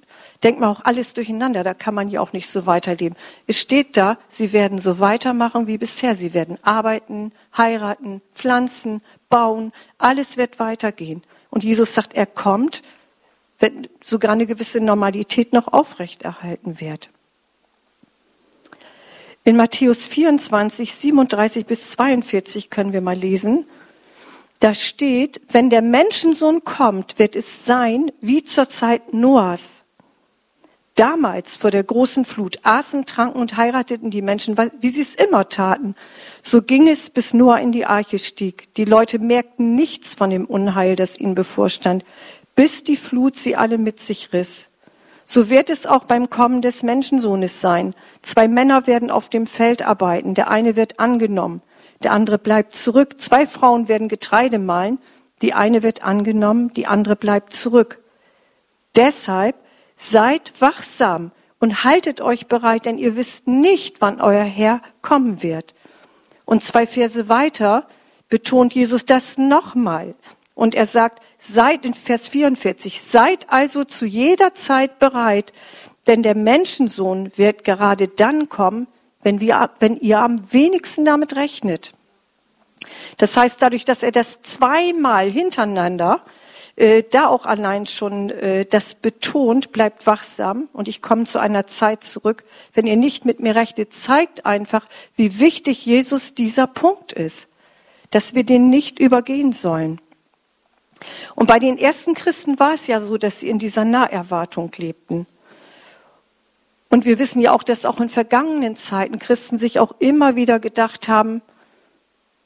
denkt 0.44 0.60
man 0.60 0.70
auch 0.70 0.82
alles 0.84 1.14
durcheinander, 1.14 1.64
da 1.64 1.74
kann 1.74 1.94
man 1.94 2.10
ja 2.10 2.22
auch 2.22 2.34
nicht 2.34 2.50
so 2.50 2.66
weiterleben. 2.66 3.18
Es 3.48 3.60
steht 3.60 3.98
da, 3.98 4.18
sie 4.30 4.54
werden 4.54 4.80
so 4.80 5.00
weitermachen 5.00 5.68
wie 5.68 5.78
bisher. 5.78 6.16
Sie 6.16 6.34
werden 6.34 6.58
arbeiten, 6.64 7.32
heiraten, 7.56 8.22
pflanzen, 8.34 9.02
bauen, 9.30 9.72
alles 9.98 10.38
wird 10.38 10.60
weitergehen. 10.60 11.24
Und 11.50 11.64
Jesus 11.64 11.94
sagt, 11.94 12.14
er 12.14 12.26
kommt, 12.26 12.82
wenn 13.60 13.88
sogar 14.04 14.32
eine 14.32 14.48
gewisse 14.48 14.80
Normalität 14.80 15.54
noch 15.54 15.68
aufrechterhalten 15.68 16.80
wird. 16.80 17.10
In 19.44 19.56
Matthäus 19.56 20.06
24, 20.06 20.94
37 20.94 21.66
bis 21.66 21.92
42 21.92 22.70
können 22.70 22.94
wir 22.94 23.02
mal 23.02 23.18
lesen. 23.18 23.66
Da 24.60 24.76
steht, 24.76 25.42
wenn 25.50 25.72
der 25.72 25.82
Menschensohn 25.82 26.64
kommt, 26.64 27.18
wird 27.18 27.36
es 27.36 27.66
sein 27.66 28.12
wie 28.22 28.44
zur 28.44 28.70
Zeit 28.70 29.14
Noahs. 29.14 29.84
Damals 30.96 31.56
vor 31.56 31.72
der 31.72 31.84
großen 31.84 32.26
Flut 32.26 32.60
aßen, 32.64 33.06
tranken 33.06 33.40
und 33.40 33.56
heirateten 33.56 34.12
die 34.12 34.22
Menschen, 34.22 34.58
wie 34.58 34.90
sie 34.90 35.02
es 35.02 35.16
immer 35.16 35.48
taten. 35.48 35.96
So 36.42 36.62
ging 36.62 36.88
es, 36.90 37.10
bis 37.10 37.34
Noah 37.34 37.60
in 37.60 37.72
die 37.72 37.86
Arche 37.86 38.20
stieg. 38.20 38.74
Die 38.76 38.86
Leute 38.86 39.18
merkten 39.20 39.74
nichts 39.74 40.14
von 40.14 40.30
dem 40.30 40.46
Unheil, 40.46 40.98
das 40.98 41.18
ihnen 41.18 41.34
bevorstand, 41.34 42.04
bis 42.56 42.84
die 42.84 42.98
Flut 42.98 43.38
sie 43.38 43.56
alle 43.56 43.78
mit 43.78 44.02
sich 44.02 44.34
riss. 44.34 44.70
So 45.26 45.50
wird 45.50 45.70
es 45.70 45.86
auch 45.86 46.04
beim 46.04 46.30
Kommen 46.30 46.62
des 46.62 46.84
Menschensohnes 46.84 47.62
sein. 47.62 47.96
Zwei 48.22 48.50
Männer 48.50 48.86
werden 48.86 49.10
auf 49.10 49.30
dem 49.30 49.48
Feld 49.48 49.82
arbeiten. 49.82 50.34
Der 50.34 50.50
eine 50.50 50.76
wird 50.76 51.00
angenommen, 51.00 51.62
der 52.04 52.12
andere 52.12 52.38
bleibt 52.38 52.76
zurück. 52.76 53.22
Zwei 53.22 53.48
Frauen 53.48 53.88
werden 53.88 54.10
Getreide 54.10 54.60
mahlen. 54.60 55.00
Die 55.42 55.54
eine 55.54 55.84
wird 55.84 56.04
angenommen, 56.04 56.74
die 56.74 56.86
andere 56.86 57.16
bleibt 57.16 57.54
zurück. 57.54 58.00
Deshalb 58.98 59.56
Seid 60.04 60.60
wachsam 60.60 61.30
und 61.60 61.84
haltet 61.84 62.22
euch 62.22 62.48
bereit, 62.48 62.88
denn 62.88 62.98
ihr 62.98 63.16
wisst 63.16 63.48
nicht, 63.48 64.02
wann 64.02 64.20
euer 64.20 64.44
Herr 64.44 64.82
kommen 65.04 65.44
wird. 65.44 65.76
Und 66.44 66.64
zwei 66.64 66.88
Verse 66.88 67.30
weiter 67.30 67.86
betont 68.28 68.74
Jesus 68.74 69.06
das 69.06 69.38
nochmal. 69.38 70.16
Und 70.56 70.74
er 70.74 70.88
sagt, 70.88 71.22
seid 71.38 71.86
in 71.86 71.94
Vers 71.94 72.28
44, 72.28 73.00
seid 73.00 73.52
also 73.52 73.84
zu 73.84 74.08
jeder 74.08 74.56
Zeit 74.56 74.98
bereit, 74.98 75.54
denn 76.08 76.24
der 76.24 76.36
Menschensohn 76.36 77.32
wird 77.36 77.64
gerade 77.64 78.08
dann 78.08 78.50
kommen, 78.50 78.88
wenn, 79.22 79.40
wir, 79.40 79.70
wenn 79.80 79.98
ihr 79.98 80.18
am 80.18 80.52
wenigsten 80.52 81.06
damit 81.06 81.36
rechnet. 81.36 81.92
Das 83.20 83.38
heißt, 83.38 83.62
dadurch, 83.62 83.86
dass 83.86 84.02
er 84.02 84.12
das 84.12 84.42
zweimal 84.42 85.30
hintereinander 85.30 86.24
äh, 86.82 87.04
da 87.04 87.28
auch 87.28 87.46
allein 87.46 87.86
schon 87.86 88.32
äh, 88.32 88.66
das 88.66 88.96
betont, 88.96 89.72
bleibt 89.72 90.08
wachsam. 90.08 90.68
Und 90.74 90.88
ich 90.88 91.04
komme 91.04 91.26
zu 91.26 91.38
einer 91.38 91.68
Zeit 91.68 92.04
zurück, 92.04 92.44
wenn 92.74 92.88
ihr 92.88 92.96
nicht 92.98 93.24
mit 93.24 93.40
mir 93.40 93.56
rechnet, 93.56 93.94
zeigt 93.94 94.48
einfach, 94.48 94.88
wie 95.16 95.40
wichtig 95.40 95.86
Jesus 95.86 96.34
dieser 96.34 96.66
Punkt 96.66 97.12
ist, 97.12 97.50
dass 98.10 98.34
wir 98.34 98.44
den 98.44 98.72
nicht 98.72 98.98
übergehen 99.00 99.54
sollen. 99.54 100.02
Und 101.36 101.48
bei 101.48 101.60
den 101.60 101.78
ersten 101.78 102.16
Christen 102.16 102.60
war 102.60 102.74
es 102.74 102.88
ja 102.88 103.00
so, 103.00 103.18
dass 103.20 103.40
sie 103.40 103.50
in 103.50 103.60
dieser 103.60 103.86
Naherwartung 103.86 104.72
lebten. 104.76 105.28
Und 106.90 107.06
wir 107.06 107.20
wissen 107.20 107.42
ja 107.42 107.52
auch, 107.52 107.64
dass 107.64 107.86
auch 107.86 108.00
in 108.00 108.10
vergangenen 108.10 108.76
Zeiten 108.76 109.20
Christen 109.20 109.60
sich 109.60 109.80
auch 109.80 109.94
immer 110.00 110.36
wieder 110.36 110.60
gedacht 110.60 111.08
haben, 111.08 111.44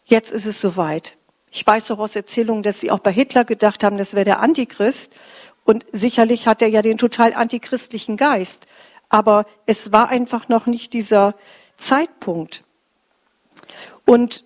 jetzt 0.03 0.33
ist 0.33 0.45
es 0.45 0.59
soweit. 0.59 1.15
Ich 1.55 1.65
weiß 1.65 1.91
auch 1.91 1.99
aus 1.99 2.17
Erzählungen, 2.17 2.63
dass 2.63 2.81
sie 2.81 2.91
auch 2.91 2.99
bei 2.99 3.13
Hitler 3.13 3.45
gedacht 3.45 3.85
haben, 3.85 3.97
das 3.97 4.13
wäre 4.13 4.25
der 4.25 4.41
Antichrist. 4.41 5.13
Und 5.63 5.85
sicherlich 5.93 6.49
hat 6.49 6.61
er 6.61 6.67
ja 6.67 6.81
den 6.81 6.97
total 6.97 7.33
antichristlichen 7.33 8.17
Geist. 8.17 8.67
Aber 9.07 9.45
es 9.65 9.93
war 9.93 10.09
einfach 10.09 10.49
noch 10.49 10.65
nicht 10.65 10.91
dieser 10.91 11.33
Zeitpunkt. 11.77 12.65
Und 14.05 14.43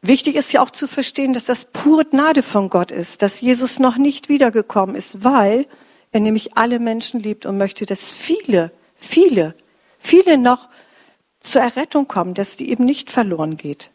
wichtig 0.00 0.36
ist 0.36 0.52
ja 0.52 0.62
auch 0.62 0.70
zu 0.70 0.86
verstehen, 0.86 1.32
dass 1.32 1.46
das 1.46 1.64
pure 1.64 2.04
Gnade 2.04 2.44
von 2.44 2.70
Gott 2.70 2.92
ist, 2.92 3.22
dass 3.22 3.40
Jesus 3.40 3.80
noch 3.80 3.96
nicht 3.96 4.28
wiedergekommen 4.28 4.94
ist, 4.94 5.24
weil 5.24 5.66
er 6.12 6.20
nämlich 6.20 6.56
alle 6.56 6.78
Menschen 6.78 7.18
liebt 7.18 7.46
und 7.46 7.58
möchte, 7.58 7.84
dass 7.84 8.12
viele, 8.12 8.70
viele, 8.94 9.56
viele 9.98 10.38
noch 10.38 10.68
zur 11.40 11.62
Errettung 11.62 12.06
kommen, 12.06 12.34
dass 12.34 12.56
die 12.56 12.70
eben 12.70 12.84
nicht 12.84 13.10
verloren 13.10 13.56
geht. 13.56 13.90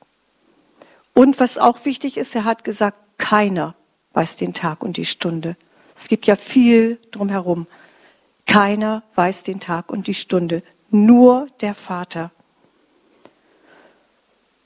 Und 1.14 1.40
was 1.40 1.58
auch 1.58 1.86
wichtig 1.86 2.18
ist, 2.18 2.36
er 2.36 2.44
hat 2.44 2.64
gesagt, 2.64 2.98
keiner 3.18 3.76
weiß 4.14 4.36
den 4.36 4.54
Tag 4.54 4.84
und 4.84 4.98
die 4.98 5.06
Stunde. 5.06 5.56
Es 5.96 6.08
gibt 6.08 6.28
ja 6.28 6.36
viel 6.36 7.00
drumherum. 7.12 7.68
Keiner 8.46 9.04
weiß 9.16 9.44
den 9.44 9.60
Tag 9.60 9.92
und 9.92 10.08
die 10.08 10.14
Stunde, 10.14 10.64
nur 10.90 11.48
der 11.62 11.76
Vater. 11.76 12.32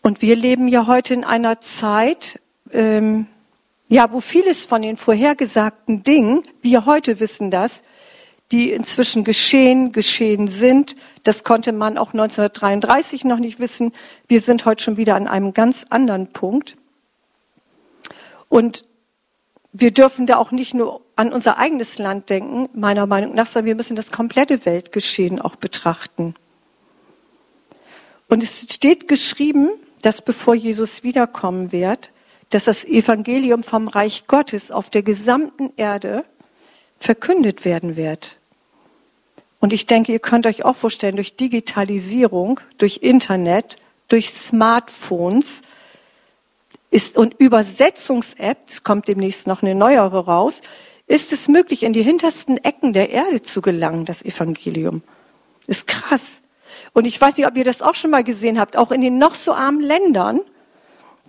Und 0.01 0.21
wir 0.21 0.35
leben 0.35 0.67
ja 0.67 0.87
heute 0.87 1.13
in 1.13 1.23
einer 1.23 1.59
Zeit, 1.61 2.39
ähm, 2.71 3.27
ja, 3.89 4.11
wo 4.11 4.19
vieles 4.19 4.65
von 4.65 4.81
den 4.81 4.97
vorhergesagten 4.97 6.03
Dingen, 6.03 6.43
wir 6.61 6.85
heute 6.85 7.19
wissen 7.19 7.51
das, 7.51 7.83
die 8.51 8.71
inzwischen 8.71 9.23
geschehen, 9.23 9.91
geschehen 9.91 10.47
sind. 10.47 10.95
Das 11.23 11.43
konnte 11.43 11.73
man 11.73 11.97
auch 11.97 12.13
1933 12.13 13.25
noch 13.25 13.39
nicht 13.39 13.59
wissen. 13.59 13.93
Wir 14.27 14.39
sind 14.39 14.65
heute 14.65 14.83
schon 14.83 14.97
wieder 14.97 15.15
an 15.15 15.27
einem 15.27 15.53
ganz 15.53 15.85
anderen 15.89 16.27
Punkt. 16.27 16.77
Und 18.49 18.85
wir 19.73 19.91
dürfen 19.91 20.25
da 20.25 20.37
auch 20.37 20.51
nicht 20.51 20.73
nur 20.73 21.01
an 21.15 21.33
unser 21.33 21.57
eigenes 21.57 21.97
Land 21.97 22.29
denken, 22.29 22.69
meiner 22.73 23.05
Meinung 23.05 23.35
nach, 23.35 23.47
sondern 23.47 23.67
wir 23.67 23.75
müssen 23.75 23.95
das 23.95 24.11
komplette 24.11 24.65
Weltgeschehen 24.65 25.41
auch 25.41 25.55
betrachten. 25.55 26.35
Und 28.29 28.43
es 28.43 28.65
steht 28.69 29.07
geschrieben, 29.07 29.69
dass 30.01 30.21
bevor 30.21 30.55
Jesus 30.55 31.03
wiederkommen 31.03 31.71
wird, 31.71 32.11
dass 32.49 32.65
das 32.65 32.85
Evangelium 32.85 33.63
vom 33.63 33.87
Reich 33.87 34.27
Gottes 34.27 34.71
auf 34.71 34.89
der 34.89 35.03
gesamten 35.03 35.73
Erde 35.75 36.23
verkündet 36.99 37.65
werden 37.65 37.95
wird. 37.95 38.37
Und 39.59 39.73
ich 39.73 39.85
denke, 39.87 40.11
ihr 40.11 40.19
könnt 40.19 40.45
euch 40.45 40.65
auch 40.65 40.75
vorstellen, 40.75 41.15
durch 41.15 41.35
Digitalisierung, 41.35 42.59
durch 42.77 42.99
Internet, 43.01 43.77
durch 44.07 44.29
Smartphones 44.29 45.61
ist, 46.91 47.17
und 47.17 47.35
Übersetzungs-App, 47.39 48.57
es 48.67 48.83
kommt 48.83 49.07
demnächst 49.07 49.47
noch 49.47 49.61
eine 49.61 49.75
neuere 49.75 50.25
raus, 50.25 50.61
ist 51.07 51.33
es 51.33 51.47
möglich, 51.47 51.83
in 51.83 51.93
die 51.93 52.03
hintersten 52.03 52.57
Ecken 52.57 52.93
der 52.93 53.09
Erde 53.09 53.41
zu 53.41 53.61
gelangen, 53.61 54.05
das 54.05 54.23
Evangelium. 54.23 55.01
Ist 55.65 55.87
krass. 55.87 56.41
Und 56.93 57.05
ich 57.05 57.19
weiß 57.19 57.37
nicht, 57.37 57.47
ob 57.47 57.57
ihr 57.57 57.63
das 57.63 57.81
auch 57.81 57.95
schon 57.95 58.11
mal 58.11 58.23
gesehen 58.23 58.59
habt, 58.59 58.77
auch 58.77 58.91
in 58.91 59.01
den 59.01 59.17
noch 59.17 59.35
so 59.35 59.53
armen 59.53 59.81
Ländern, 59.81 60.41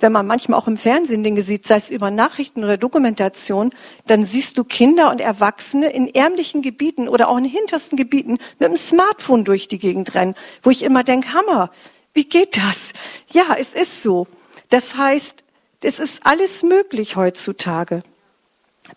wenn 0.01 0.13
man 0.13 0.27
manchmal 0.27 0.59
auch 0.59 0.67
im 0.67 0.77
Fernsehen 0.77 1.23
Dinge 1.23 1.43
sieht, 1.43 1.67
sei 1.67 1.77
es 1.77 1.91
über 1.91 2.11
Nachrichten 2.11 2.65
oder 2.65 2.77
Dokumentation, 2.77 3.73
dann 4.07 4.25
siehst 4.25 4.59
du 4.59 4.65
Kinder 4.65 5.11
und 5.11 5.21
Erwachsene 5.21 5.91
in 5.91 6.13
ärmlichen 6.15 6.63
Gebieten 6.63 7.09
oder 7.09 7.29
auch 7.29 7.39
in 7.39 7.45
hintersten 7.45 7.97
Gebieten 7.97 8.39
mit 8.59 8.69
dem 8.69 8.77
Smartphone 8.77 9.45
durch 9.45 9.69
die 9.69 9.79
Gegend 9.79 10.15
rennen, 10.15 10.35
wo 10.63 10.71
ich 10.71 10.83
immer 10.83 11.05
denke, 11.05 11.33
Hammer, 11.33 11.71
wie 12.15 12.25
geht 12.25 12.57
das? 12.57 12.93
Ja, 13.31 13.57
es 13.59 13.75
ist 13.75 14.03
so. 14.03 14.27
Das 14.71 14.97
heißt, 14.97 15.45
es 15.83 15.99
ist 15.99 16.27
alles 16.27 16.63
möglich 16.63 17.17
heutzutage. 17.17 18.03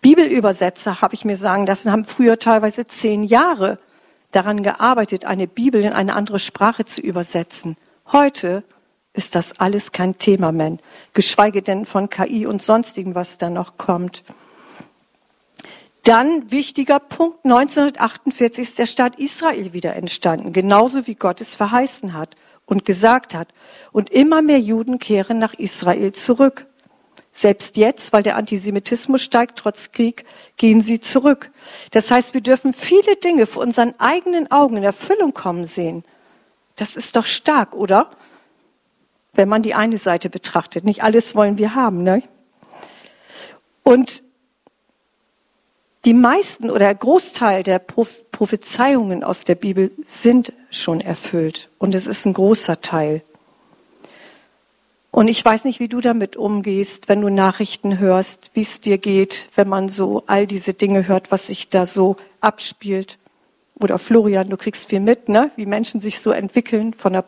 Bibelübersetzer, 0.01 1.01
habe 1.01 1.13
ich 1.13 1.25
mir 1.25 1.37
sagen 1.37 1.65
lassen, 1.65 1.91
haben 1.91 2.05
früher 2.05 2.39
teilweise 2.39 2.87
zehn 2.87 3.23
Jahre 3.23 3.77
daran 4.31 4.63
gearbeitet, 4.63 5.25
eine 5.25 5.47
Bibel 5.47 5.83
in 5.83 5.93
eine 5.93 6.15
andere 6.15 6.39
Sprache 6.39 6.85
zu 6.85 7.01
übersetzen. 7.01 7.77
Heute 8.11 8.63
ist 9.13 9.35
das 9.35 9.59
alles 9.59 9.91
kein 9.91 10.17
Thema 10.17 10.51
mehr, 10.51 10.77
geschweige 11.13 11.61
denn 11.61 11.85
von 11.85 12.09
KI 12.09 12.45
und 12.45 12.61
sonstigem, 12.61 13.15
was 13.15 13.37
da 13.37 13.49
noch 13.49 13.77
kommt. 13.77 14.23
Dann 16.03 16.49
wichtiger 16.49 16.99
Punkt, 16.99 17.45
1948 17.45 18.63
ist 18.63 18.79
der 18.79 18.87
Staat 18.87 19.19
Israel 19.19 19.73
wieder 19.73 19.95
entstanden, 19.95 20.51
genauso 20.51 21.05
wie 21.05 21.15
Gott 21.15 21.41
es 21.41 21.55
verheißen 21.55 22.13
hat 22.13 22.35
und 22.65 22.85
gesagt 22.85 23.35
hat. 23.35 23.49
Und 23.91 24.09
immer 24.09 24.41
mehr 24.41 24.59
Juden 24.59 24.97
kehren 24.97 25.37
nach 25.37 25.53
Israel 25.53 26.11
zurück. 26.13 26.65
Selbst 27.29 27.77
jetzt, 27.77 28.13
weil 28.13 28.23
der 28.23 28.35
Antisemitismus 28.35 29.21
steigt, 29.21 29.59
trotz 29.59 29.91
Krieg, 29.91 30.25
gehen 30.57 30.81
sie 30.81 30.99
zurück. 30.99 31.51
Das 31.91 32.09
heißt, 32.09 32.33
wir 32.33 32.41
dürfen 32.41 32.73
viele 32.73 33.15
Dinge 33.17 33.45
vor 33.45 33.61
unseren 33.61 33.93
eigenen 33.99 34.51
Augen 34.51 34.77
in 34.77 34.83
Erfüllung 34.83 35.33
kommen 35.33 35.65
sehen. 35.65 36.03
Das 36.75 36.95
ist 36.95 37.15
doch 37.15 37.25
stark, 37.25 37.73
oder? 37.75 38.09
Wenn 39.33 39.49
man 39.49 39.63
die 39.63 39.73
eine 39.73 39.97
Seite 39.97 40.29
betrachtet. 40.29 40.83
Nicht 40.83 41.03
alles 41.03 41.35
wollen 41.35 41.57
wir 41.57 41.75
haben, 41.75 42.03
ne? 42.03 42.23
Und 43.83 44.23
die 46.05 46.13
meisten 46.13 46.69
oder 46.69 46.79
der 46.79 46.95
Großteil 46.95 47.63
der 47.63 47.79
Prophezeiungen 47.79 49.23
aus 49.23 49.43
der 49.43 49.55
Bibel 49.55 49.91
sind 50.05 50.53
schon 50.71 50.99
erfüllt. 50.99 51.69
Und 51.77 51.93
es 51.93 52.07
ist 52.07 52.25
ein 52.25 52.33
großer 52.33 52.81
Teil. 52.81 53.23
Und 55.11 55.27
ich 55.27 55.43
weiß 55.43 55.65
nicht, 55.65 55.79
wie 55.79 55.89
du 55.89 55.99
damit 55.99 56.37
umgehst, 56.37 57.09
wenn 57.09 57.21
du 57.21 57.29
Nachrichten 57.29 57.99
hörst, 57.99 58.49
wie 58.53 58.61
es 58.61 58.79
dir 58.79 58.97
geht, 58.97 59.49
wenn 59.55 59.67
man 59.67 59.89
so 59.89 60.23
all 60.25 60.47
diese 60.47 60.73
Dinge 60.73 61.07
hört, 61.07 61.31
was 61.31 61.47
sich 61.47 61.69
da 61.69 61.85
so 61.85 62.15
abspielt. 62.39 63.19
Oder 63.83 63.99
Florian, 63.99 64.49
du 64.49 64.57
kriegst 64.57 64.89
viel 64.89 64.99
mit, 64.99 65.29
ne? 65.29 65.51
wie 65.55 65.65
Menschen 65.65 66.01
sich 66.01 66.19
so 66.19 66.31
entwickeln, 66.31 66.93
von 66.93 67.13
der, 67.13 67.25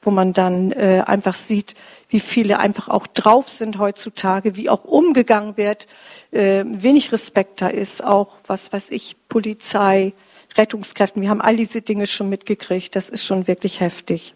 wo 0.00 0.10
man 0.10 0.32
dann 0.32 0.72
äh, 0.72 1.02
einfach 1.06 1.34
sieht, 1.34 1.74
wie 2.08 2.20
viele 2.20 2.58
einfach 2.58 2.88
auch 2.88 3.06
drauf 3.06 3.48
sind 3.48 3.78
heutzutage, 3.78 4.56
wie 4.56 4.68
auch 4.68 4.84
umgegangen 4.84 5.56
wird, 5.56 5.86
äh, 6.32 6.64
wenig 6.66 7.12
Respekt 7.12 7.62
da 7.62 7.68
ist, 7.68 8.02
auch 8.02 8.28
was 8.46 8.72
weiß 8.72 8.90
ich, 8.90 9.16
Polizei, 9.28 10.12
Rettungskräften. 10.56 11.22
Wir 11.22 11.30
haben 11.30 11.40
all 11.40 11.56
diese 11.56 11.82
Dinge 11.82 12.06
schon 12.06 12.28
mitgekriegt. 12.28 12.94
Das 12.94 13.08
ist 13.08 13.24
schon 13.24 13.46
wirklich 13.46 13.80
heftig. 13.80 14.34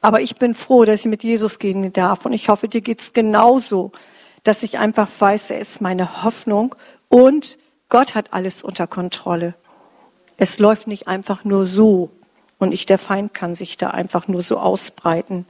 Aber 0.00 0.20
ich 0.20 0.36
bin 0.36 0.54
froh, 0.54 0.84
dass 0.84 1.00
ich 1.00 1.06
mit 1.06 1.24
Jesus 1.24 1.58
gehen 1.58 1.92
darf. 1.92 2.24
Und 2.24 2.32
ich 2.32 2.48
hoffe, 2.48 2.68
dir 2.68 2.80
geht's 2.80 3.12
genauso, 3.12 3.92
dass 4.44 4.62
ich 4.62 4.78
einfach 4.78 5.08
weiß, 5.18 5.50
er 5.50 5.58
ist 5.58 5.80
meine 5.80 6.22
Hoffnung 6.22 6.74
und 7.08 7.58
Gott 7.88 8.14
hat 8.14 8.32
alles 8.32 8.62
unter 8.62 8.86
Kontrolle. 8.86 9.54
Es 10.40 10.58
läuft 10.58 10.86
nicht 10.86 11.06
einfach 11.06 11.44
nur 11.44 11.66
so 11.66 12.08
und 12.58 12.70
nicht 12.70 12.88
der 12.88 12.96
Feind 12.96 13.34
kann 13.34 13.54
sich 13.54 13.76
da 13.76 13.90
einfach 13.90 14.26
nur 14.26 14.40
so 14.40 14.56
ausbreiten. 14.56 15.44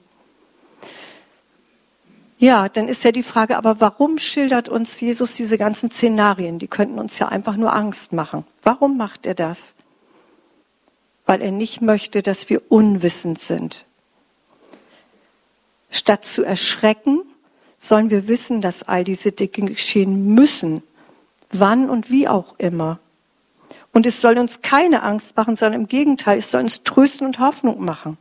Ja, 2.38 2.68
dann 2.68 2.88
ist 2.88 3.04
ja 3.04 3.12
die 3.12 3.22
Frage, 3.22 3.56
aber 3.56 3.80
warum 3.80 4.18
schildert 4.18 4.68
uns 4.68 5.00
Jesus 5.00 5.36
diese 5.36 5.58
ganzen 5.58 5.92
Szenarien? 5.92 6.58
Die 6.58 6.66
könnten 6.66 6.98
uns 6.98 7.20
ja 7.20 7.28
einfach 7.28 7.56
nur 7.56 7.72
Angst 7.72 8.12
machen. 8.12 8.44
Warum 8.64 8.96
macht 8.96 9.26
er 9.26 9.34
das? 9.34 9.76
Weil 11.24 11.40
er 11.40 11.52
nicht 11.52 11.80
möchte, 11.80 12.20
dass 12.20 12.50
wir 12.50 12.60
unwissend 12.68 13.38
sind. 13.38 13.84
Statt 15.92 16.24
zu 16.24 16.42
erschrecken, 16.42 17.20
sollen 17.78 18.10
wir 18.10 18.26
wissen, 18.26 18.60
dass 18.60 18.82
all 18.82 19.04
diese 19.04 19.30
Dinge 19.30 19.70
geschehen 19.70 20.34
müssen, 20.34 20.82
wann 21.52 21.88
und 21.88 22.10
wie 22.10 22.26
auch 22.26 22.56
immer. 22.58 22.98
Und 23.92 24.06
es 24.06 24.20
soll 24.20 24.38
uns 24.38 24.62
keine 24.62 25.02
Angst 25.02 25.36
machen, 25.36 25.56
sondern 25.56 25.80
im 25.82 25.88
Gegenteil, 25.88 26.38
es 26.38 26.50
soll 26.50 26.62
uns 26.62 26.82
trösten 26.84 27.26
und 27.26 27.38
Hoffnung 27.40 27.84
machen. 27.84 28.18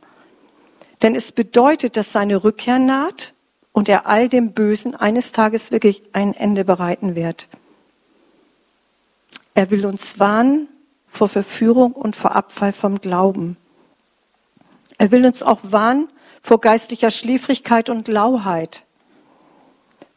Denn 1.02 1.14
es 1.14 1.32
bedeutet, 1.32 1.96
dass 1.96 2.12
seine 2.12 2.42
Rückkehr 2.42 2.78
naht 2.78 3.34
und 3.72 3.88
er 3.88 4.06
all 4.06 4.28
dem 4.28 4.52
Bösen 4.52 4.94
eines 4.94 5.32
Tages 5.32 5.70
wirklich 5.70 6.02
ein 6.12 6.34
Ende 6.34 6.64
bereiten 6.64 7.14
wird. 7.14 7.48
Er 9.54 9.70
will 9.70 9.86
uns 9.86 10.18
warnen 10.18 10.68
vor 11.08 11.28
Verführung 11.28 11.92
und 11.92 12.16
vor 12.16 12.34
Abfall 12.34 12.72
vom 12.72 13.00
Glauben. 13.00 13.56
Er 14.98 15.10
will 15.10 15.24
uns 15.24 15.42
auch 15.42 15.60
warnen 15.62 16.08
vor 16.42 16.60
geistlicher 16.60 17.10
Schläfrigkeit 17.10 17.90
und 17.90 18.08
Lauheit. 18.08 18.84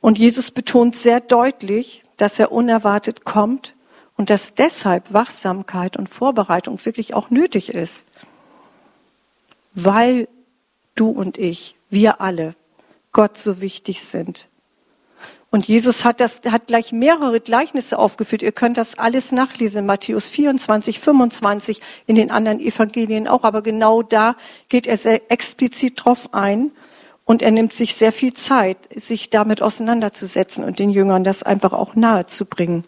Und 0.01 0.17
Jesus 0.17 0.51
betont 0.51 0.95
sehr 0.95 1.21
deutlich, 1.21 2.03
dass 2.17 2.39
er 2.39 2.51
unerwartet 2.51 3.23
kommt 3.23 3.72
und 4.23 4.29
dass 4.29 4.53
deshalb 4.53 5.12
Wachsamkeit 5.12 5.97
und 5.97 6.07
Vorbereitung 6.07 6.79
wirklich 6.86 7.13
auch 7.13 7.29
nötig 7.29 7.73
ist. 7.73 8.07
Weil 9.73 10.29
du 10.95 11.09
und 11.09 11.38
ich, 11.38 11.75
wir 11.89 12.21
alle, 12.21 12.55
Gott 13.12 13.38
so 13.38 13.59
wichtig 13.59 14.01
sind. 14.01 14.47
Und 15.51 15.67
Jesus 15.67 16.05
hat 16.05 16.21
das, 16.21 16.39
hat 16.49 16.67
gleich 16.67 16.93
mehrere 16.93 17.41
Gleichnisse 17.41 17.99
aufgeführt. 17.99 18.43
Ihr 18.43 18.53
könnt 18.53 18.77
das 18.77 18.97
alles 18.97 19.33
nachlesen. 19.33 19.86
Matthäus 19.86 20.29
24, 20.29 21.01
25, 21.01 21.81
in 22.07 22.15
den 22.15 22.31
anderen 22.31 22.62
Evangelien 22.62 23.27
auch. 23.27 23.43
Aber 23.43 23.62
genau 23.62 24.03
da 24.03 24.38
geht 24.69 24.88
er 24.88 24.95
sehr 24.95 25.29
explizit 25.33 25.95
drauf 25.97 26.33
ein. 26.33 26.71
Und 27.25 27.41
er 27.41 27.51
nimmt 27.51 27.73
sich 27.73 27.95
sehr 27.95 28.13
viel 28.13 28.31
Zeit, 28.31 28.77
sich 28.95 29.31
damit 29.31 29.62
auseinanderzusetzen 29.62 30.63
und 30.63 30.79
den 30.79 30.91
Jüngern 30.91 31.25
das 31.25 31.43
einfach 31.43 31.73
auch 31.73 31.95
nahe 31.95 32.25
zu 32.25 32.45
bringen. 32.45 32.86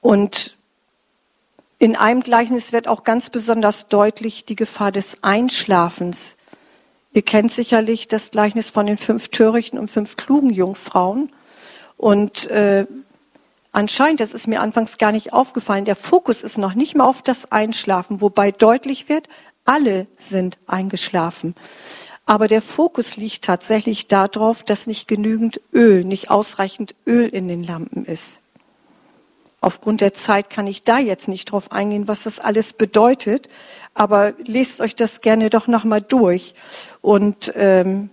Und 0.00 0.56
in 1.78 1.96
einem 1.96 2.22
Gleichnis 2.22 2.72
wird 2.72 2.88
auch 2.88 3.04
ganz 3.04 3.30
besonders 3.30 3.88
deutlich 3.88 4.44
die 4.44 4.56
Gefahr 4.56 4.92
des 4.92 5.22
Einschlafens 5.22 6.36
Ihr 7.12 7.22
kennt 7.22 7.50
sicherlich 7.50 8.06
das 8.06 8.30
Gleichnis 8.30 8.70
von 8.70 8.86
den 8.86 8.96
fünf 8.96 9.28
törichten 9.28 9.78
und 9.78 9.90
fünf 9.90 10.16
klugen 10.16 10.50
Jungfrauen. 10.50 11.32
Und 11.96 12.46
äh, 12.48 12.86
anscheinend, 13.72 14.20
das 14.20 14.32
ist 14.32 14.46
mir 14.46 14.60
anfangs 14.60 14.96
gar 14.96 15.10
nicht 15.10 15.32
aufgefallen, 15.32 15.84
der 15.84 15.96
Fokus 15.96 16.42
ist 16.42 16.56
noch 16.56 16.74
nicht 16.74 16.94
mal 16.94 17.04
auf 17.04 17.22
das 17.22 17.50
Einschlafen, 17.50 18.20
wobei 18.20 18.52
deutlich 18.52 19.08
wird, 19.08 19.28
alle 19.64 20.06
sind 20.16 20.58
eingeschlafen. 20.68 21.56
Aber 22.26 22.46
der 22.46 22.62
Fokus 22.62 23.16
liegt 23.16 23.42
tatsächlich 23.42 24.06
darauf, 24.06 24.62
dass 24.62 24.86
nicht 24.86 25.08
genügend 25.08 25.60
Öl, 25.72 26.04
nicht 26.04 26.30
ausreichend 26.30 26.94
Öl 27.06 27.26
in 27.28 27.48
den 27.48 27.64
Lampen 27.64 28.04
ist. 28.04 28.40
Aufgrund 29.60 30.00
der 30.00 30.14
Zeit 30.14 30.48
kann 30.48 30.66
ich 30.66 30.84
da 30.84 30.98
jetzt 30.98 31.28
nicht 31.28 31.52
drauf 31.52 31.70
eingehen, 31.70 32.08
was 32.08 32.22
das 32.22 32.40
alles 32.40 32.72
bedeutet. 32.72 33.48
Aber 33.94 34.32
lest 34.44 34.80
euch 34.80 34.96
das 34.96 35.20
gerne 35.20 35.50
doch 35.50 35.66
nochmal 35.66 36.00
durch. 36.00 36.54
Und 37.02 37.52
ähm, 37.56 38.10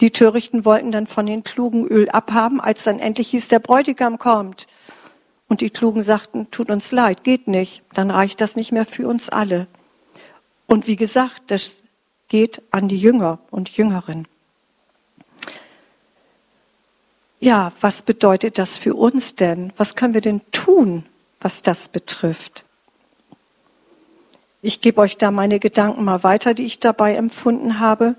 die 0.00 0.10
Törichten 0.10 0.64
wollten 0.64 0.92
dann 0.92 1.06
von 1.06 1.26
den 1.26 1.44
Klugen 1.44 1.86
Öl 1.86 2.08
abhaben, 2.08 2.60
als 2.60 2.84
dann 2.84 2.98
endlich 2.98 3.28
hieß, 3.30 3.48
der 3.48 3.58
Bräutigam 3.58 4.18
kommt. 4.18 4.66
Und 5.46 5.60
die 5.60 5.70
Klugen 5.70 6.02
sagten, 6.02 6.50
tut 6.50 6.70
uns 6.70 6.90
leid, 6.90 7.22
geht 7.22 7.48
nicht. 7.48 7.82
Dann 7.92 8.10
reicht 8.10 8.40
das 8.40 8.56
nicht 8.56 8.72
mehr 8.72 8.86
für 8.86 9.06
uns 9.06 9.28
alle. 9.28 9.66
Und 10.66 10.86
wie 10.86 10.96
gesagt, 10.96 11.42
das 11.48 11.82
geht 12.28 12.62
an 12.70 12.88
die 12.88 12.96
Jünger 12.96 13.40
und 13.50 13.68
Jüngerinnen. 13.70 14.26
Ja, 17.40 17.72
was 17.80 18.02
bedeutet 18.02 18.58
das 18.58 18.76
für 18.76 18.94
uns 18.94 19.34
denn? 19.34 19.72
Was 19.78 19.96
können 19.96 20.12
wir 20.12 20.20
denn 20.20 20.42
tun, 20.52 21.06
was 21.40 21.62
das 21.62 21.88
betrifft? 21.88 22.64
Ich 24.60 24.82
gebe 24.82 25.00
euch 25.00 25.16
da 25.16 25.30
meine 25.30 25.58
Gedanken 25.58 26.04
mal 26.04 26.22
weiter, 26.22 26.52
die 26.52 26.66
ich 26.66 26.80
dabei 26.80 27.14
empfunden 27.14 27.80
habe. 27.80 28.14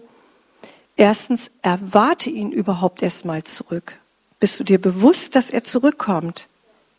Erstens, 0.96 1.52
erwarte 1.62 2.32
ihn 2.32 2.52
überhaupt 2.52 3.04
erstmal 3.04 3.44
zurück. 3.44 3.94
Bist 4.40 4.60
du 4.60 4.64
dir 4.64 4.82
bewusst, 4.82 5.36
dass 5.36 5.52
er 5.52 5.64
zurückkommt? 5.64 6.48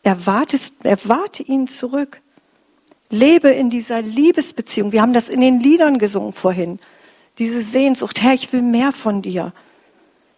Erwartest, 0.01 0.75
erwarte 0.83 1.43
ihn 1.43 1.67
zurück. 1.67 2.21
Lebe 3.09 3.49
in 3.49 3.69
dieser 3.69 4.01
Liebesbeziehung. 4.01 4.93
Wir 4.93 5.01
haben 5.01 5.13
das 5.13 5.27
in 5.27 5.41
den 5.41 5.59
Liedern 5.59 5.97
gesungen 5.97 6.31
vorhin. 6.31 6.79
Diese 7.37 7.63
Sehnsucht, 7.63 8.21
Herr, 8.21 8.33
ich 8.33 8.53
will 8.53 8.61
mehr 8.61 8.93
von 8.93 9.21
dir. 9.21 9.51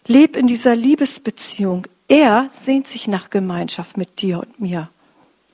Leb 0.07 0.35
in 0.35 0.47
dieser 0.47 0.75
Liebesbeziehung. 0.75 1.87
Er 2.07 2.49
sehnt 2.51 2.87
sich 2.87 3.07
nach 3.07 3.29
Gemeinschaft 3.31 3.97
mit 3.97 4.21
dir 4.21 4.39
und 4.39 4.59
mir. 4.59 4.89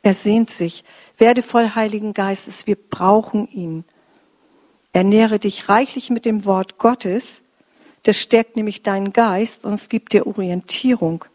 Er 0.04 0.14
sehnt 0.14 0.50
sich. 0.50 0.84
Werde 1.18 1.42
voll 1.42 1.72
Heiligen 1.76 2.14
Geistes. 2.14 2.68
Wir 2.68 2.76
brauchen 2.76 3.48
ihn. 3.48 3.86
Ernähre 4.94 5.40
dich 5.40 5.70
reichlich 5.70 6.10
mit 6.10 6.26
dem 6.26 6.46
Wort 6.46 6.78
Gottes, 6.78 7.44
Das 8.04 8.18
stärkt 8.18 8.56
nämlich 8.56 8.82
deinen 8.82 9.14
Geist 9.14 9.64
und 9.64 9.74
es 9.74 9.88
gibt 9.88 10.14
dir 10.14 10.26
Orientierung. 10.26 11.26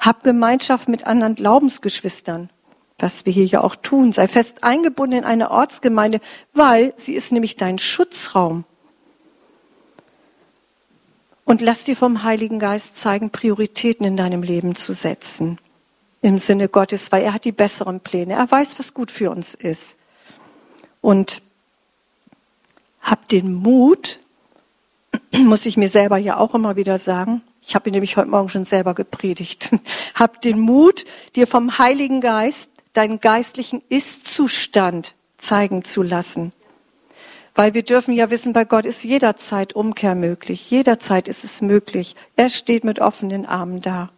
Hab 0.00 0.24
Gemeinschaft 0.24 0.88
mit 0.88 1.06
anderen 1.06 1.36
Glaubensgeschwistern, 1.36 2.50
was 2.98 3.24
wir 3.24 3.32
hier 3.32 3.46
ja 3.46 3.60
auch 3.62 3.76
tun. 3.76 4.10
Sei 4.10 4.26
fest 4.26 4.64
eingebunden 4.64 5.18
in 5.18 5.24
eine 5.24 5.50
Ortsgemeinde, 5.50 6.20
weil 6.52 6.92
sie 6.96 7.14
ist 7.14 7.32
nämlich 7.32 7.56
dein 7.56 7.78
Schutzraum. 7.78 8.64
Und 11.44 11.60
lass 11.60 11.84
dir 11.84 11.96
vom 11.96 12.22
Heiligen 12.22 12.58
Geist 12.58 12.96
zeigen, 12.96 13.30
Prioritäten 13.30 14.06
in 14.06 14.16
deinem 14.16 14.42
Leben 14.42 14.74
zu 14.74 14.94
setzen. 14.94 15.58
Im 16.22 16.38
Sinne 16.38 16.68
Gottes, 16.68 17.12
weil 17.12 17.22
er 17.22 17.34
hat 17.34 17.44
die 17.44 17.52
besseren 17.52 18.00
Pläne. 18.00 18.34
Er 18.34 18.50
weiß, 18.50 18.78
was 18.78 18.94
gut 18.94 19.10
für 19.10 19.30
uns 19.30 19.54
ist. 19.54 19.98
Und 21.02 21.42
hab 23.02 23.28
den 23.28 23.52
Mut, 23.52 24.20
muss 25.34 25.66
ich 25.66 25.76
mir 25.76 25.90
selber 25.90 26.16
ja 26.16 26.38
auch 26.38 26.54
immer 26.54 26.76
wieder 26.76 26.98
sagen, 26.98 27.42
ich 27.66 27.74
habe 27.74 27.90
nämlich 27.90 28.16
heute 28.16 28.28
Morgen 28.28 28.48
schon 28.48 28.64
selber 28.64 28.94
gepredigt, 28.94 29.70
hab 30.14 30.40
den 30.40 30.58
Mut, 30.58 31.04
dir 31.36 31.46
vom 31.46 31.78
Heiligen 31.78 32.20
Geist 32.20 32.70
deinen 32.94 33.20
geistlichen 33.20 33.82
Ist-Zustand 33.88 35.14
zeigen 35.38 35.84
zu 35.84 36.02
lassen. 36.02 36.52
Weil 37.54 37.74
wir 37.74 37.82
dürfen 37.82 38.14
ja 38.14 38.30
wissen, 38.30 38.52
bei 38.52 38.64
Gott 38.64 38.84
ist 38.84 39.04
jederzeit 39.04 39.74
Umkehr 39.74 40.14
möglich. 40.14 40.70
Jederzeit 40.70 41.28
ist 41.28 41.44
es 41.44 41.62
möglich. 41.62 42.16
Er 42.36 42.48
steht 42.48 42.82
mit 42.82 42.98
offenen 42.98 43.46
Armen 43.46 43.80
da. 43.80 44.10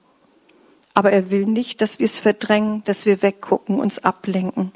Aber 0.95 1.13
er 1.13 1.31
will 1.31 1.45
nicht, 1.45 1.83
dass 1.83 1.99
wir 1.99 2.07
es 2.07 2.19
verdrängen, 2.19 2.83
dass 2.85 3.05
wir 3.05 3.21
weggucken, 3.21 3.79
uns 3.79 3.99
ablenken. 3.99 4.73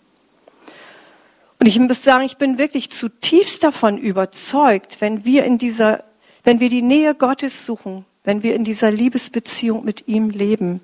Und 1.59 1.67
ich 1.67 1.79
muss 1.79 2.03
sagen, 2.03 2.25
ich 2.25 2.37
bin 2.37 2.59
wirklich 2.59 2.91
zutiefst 2.91 3.63
davon 3.63 3.97
überzeugt, 3.97 5.01
wenn 5.01 5.25
wir 5.25 5.45
in 5.45 5.57
dieser, 5.57 6.05
wenn 6.45 6.61
wir 6.61 6.69
die 6.69 6.83
Nähe 6.83 7.15
Gottes 7.15 7.65
suchen, 7.65 8.05
wenn 8.25 8.43
wir 8.43 8.55
in 8.55 8.65
dieser 8.65 8.91
Liebesbeziehung 8.91 9.85
mit 9.85 10.07
ihm 10.09 10.29
leben, 10.29 10.81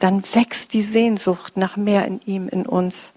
dann 0.00 0.22
wächst 0.34 0.72
die 0.72 0.82
Sehnsucht 0.82 1.56
nach 1.56 1.76
mehr 1.76 2.06
in 2.06 2.20
ihm, 2.24 2.48
in 2.48 2.66
uns. 2.66 3.12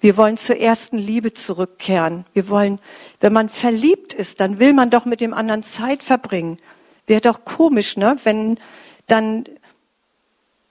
Wir 0.00 0.16
wollen 0.16 0.38
zur 0.38 0.56
ersten 0.56 0.96
Liebe 0.96 1.34
zurückkehren. 1.34 2.24
Wir 2.32 2.48
wollen, 2.48 2.80
wenn 3.20 3.34
man 3.34 3.50
verliebt 3.50 4.14
ist, 4.14 4.40
dann 4.40 4.58
will 4.58 4.72
man 4.72 4.88
doch 4.88 5.04
mit 5.04 5.20
dem 5.20 5.34
anderen 5.34 5.62
Zeit 5.62 6.02
verbringen. 6.02 6.58
Wäre 7.06 7.20
doch 7.20 7.44
komisch, 7.44 7.98
ne? 7.98 8.16
Wenn 8.24 8.58
dann 9.06 9.44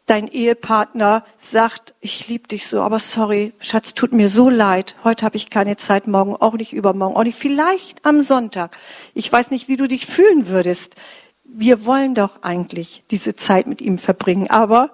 dein 0.07 0.27
Ehepartner 0.27 1.23
sagt, 1.37 1.93
ich 2.01 2.27
liebe 2.27 2.47
dich 2.47 2.65
so, 2.65 2.81
aber 2.81 2.97
sorry, 2.97 3.53
Schatz, 3.59 3.93
tut 3.93 4.11
mir 4.11 4.29
so 4.29 4.49
leid. 4.49 4.95
Heute 5.03 5.23
habe 5.23 5.37
ich 5.37 5.51
keine 5.51 5.77
Zeit, 5.77 6.07
morgen 6.07 6.35
auch 6.35 6.55
nicht, 6.55 6.73
übermorgen 6.73 7.15
auch 7.15 7.23
nicht, 7.23 7.37
vielleicht 7.37 8.03
am 8.05 8.23
Sonntag. 8.23 8.75
Ich 9.13 9.31
weiß 9.31 9.51
nicht, 9.51 9.67
wie 9.67 9.77
du 9.77 9.87
dich 9.87 10.07
fühlen 10.07 10.47
würdest. 10.47 10.95
Wir 11.43 11.85
wollen 11.85 12.15
doch 12.15 12.41
eigentlich 12.41 13.03
diese 13.11 13.35
Zeit 13.35 13.67
mit 13.67 13.81
ihm 13.81 13.99
verbringen, 13.99 14.49
aber 14.49 14.89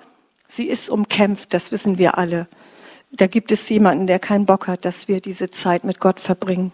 sie 0.50 0.66
ist 0.66 0.90
umkämpft, 0.90 1.54
das 1.54 1.72
wissen 1.72 1.98
wir 1.98 2.18
alle 2.18 2.50
da 3.18 3.28
gibt 3.28 3.52
es 3.52 3.68
jemanden, 3.70 4.08
der 4.08 4.20
keinen 4.20 4.46
Bock 4.46 4.68
hat, 4.68 4.86
dass 4.86 5.08
wir 5.08 5.22
diese 5.22 5.52
Zeit 5.52 5.84
mit 5.84 6.00
Gott 6.00 6.20
verbringen. 6.20 6.72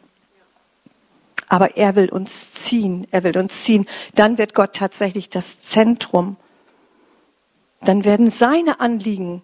Aber 1.47 1.75
er 1.77 1.95
will 1.95 2.09
uns 2.09 2.53
ziehen, 2.53 3.07
er 3.11 3.23
will 3.23 3.37
uns 3.37 3.63
ziehen. 3.63 3.85
Dann 4.15 4.37
wird 4.37 4.53
Gott 4.55 4.73
tatsächlich 4.73 5.29
das 5.29 5.63
Zentrum. 5.63 6.37
Dann 7.81 8.05
werden 8.05 8.29
seine 8.29 8.79
Anliegen 8.79 9.41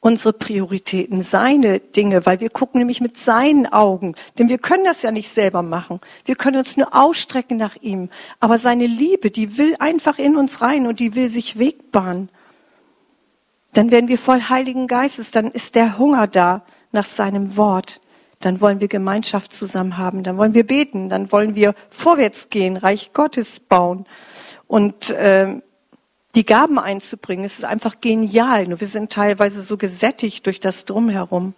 unsere 0.00 0.32
Prioritäten, 0.32 1.22
seine 1.22 1.80
Dinge, 1.80 2.24
weil 2.24 2.40
wir 2.40 2.50
gucken 2.50 2.78
nämlich 2.78 3.00
mit 3.00 3.16
seinen 3.16 3.66
Augen, 3.66 4.14
denn 4.38 4.48
wir 4.48 4.58
können 4.58 4.84
das 4.84 5.02
ja 5.02 5.10
nicht 5.10 5.28
selber 5.28 5.62
machen. 5.62 6.00
Wir 6.24 6.36
können 6.36 6.58
uns 6.58 6.76
nur 6.76 6.94
ausstrecken 6.94 7.56
nach 7.56 7.76
ihm. 7.76 8.08
Aber 8.38 8.58
seine 8.58 8.86
Liebe, 8.86 9.30
die 9.30 9.58
will 9.58 9.74
einfach 9.80 10.18
in 10.18 10.36
uns 10.36 10.62
rein 10.62 10.86
und 10.86 11.00
die 11.00 11.14
will 11.14 11.28
sich 11.28 11.58
Weg 11.58 11.90
bahnen. 11.90 12.28
Dann 13.78 13.92
werden 13.92 14.08
wir 14.08 14.18
voll 14.18 14.40
Heiligen 14.48 14.88
Geistes, 14.88 15.30
dann 15.30 15.52
ist 15.52 15.76
der 15.76 15.98
Hunger 15.98 16.26
da 16.26 16.64
nach 16.90 17.04
seinem 17.04 17.56
Wort. 17.56 18.00
Dann 18.40 18.60
wollen 18.60 18.80
wir 18.80 18.88
Gemeinschaft 18.88 19.54
zusammen 19.54 19.98
haben, 19.98 20.24
dann 20.24 20.36
wollen 20.36 20.52
wir 20.52 20.66
beten, 20.66 21.08
dann 21.08 21.30
wollen 21.30 21.54
wir 21.54 21.76
vorwärts 21.88 22.50
gehen, 22.50 22.76
Reich 22.76 23.12
Gottes 23.12 23.60
bauen 23.60 24.04
und 24.66 25.10
äh, 25.10 25.60
die 26.34 26.44
Gaben 26.44 26.80
einzubringen. 26.80 27.44
Es 27.44 27.60
ist 27.60 27.64
einfach 27.64 28.00
genial. 28.00 28.66
Nur 28.66 28.80
wir 28.80 28.88
sind 28.88 29.12
teilweise 29.12 29.62
so 29.62 29.76
gesättigt 29.76 30.46
durch 30.46 30.58
das 30.58 30.84
Drumherum. 30.84 31.54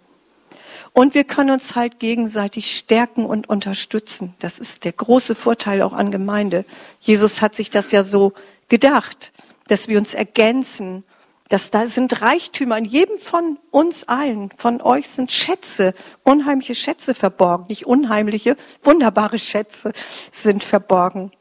Und 0.93 1.15
wir 1.15 1.23
können 1.23 1.49
uns 1.49 1.73
halt 1.73 1.97
gegenseitig 1.97 2.77
stärken 2.77 3.25
und 3.25 3.49
unterstützen. 3.49 4.35
Das 4.37 4.59
ist 4.59 4.83
der 4.83 4.91
große 4.91 5.33
Vorteil 5.33 5.81
auch 5.81 5.93
an 5.93 6.11
Gemeinde. 6.11 6.65
Jesus 6.99 7.41
hat 7.41 7.55
sich 7.55 7.71
das 7.71 7.91
ja 7.91 8.03
so 8.03 8.33
gedacht, 8.69 9.31
dass 9.65 9.87
wir 9.87 9.97
uns 9.97 10.13
ergänzen 10.13 11.03
dass 11.51 11.69
da 11.69 11.85
sind 11.85 12.21
Reichtümer 12.21 12.77
in 12.77 12.85
jedem 12.85 13.17
von 13.17 13.59
uns 13.71 14.07
allen, 14.07 14.51
von 14.55 14.81
euch 14.81 15.09
sind 15.09 15.33
Schätze, 15.33 15.93
unheimliche 16.23 16.75
Schätze 16.75 17.13
verborgen, 17.13 17.65
nicht 17.67 17.85
unheimliche, 17.85 18.55
wunderbare 18.83 19.37
Schätze 19.37 19.91
sind 20.31 20.63
verborgen. 20.63 21.31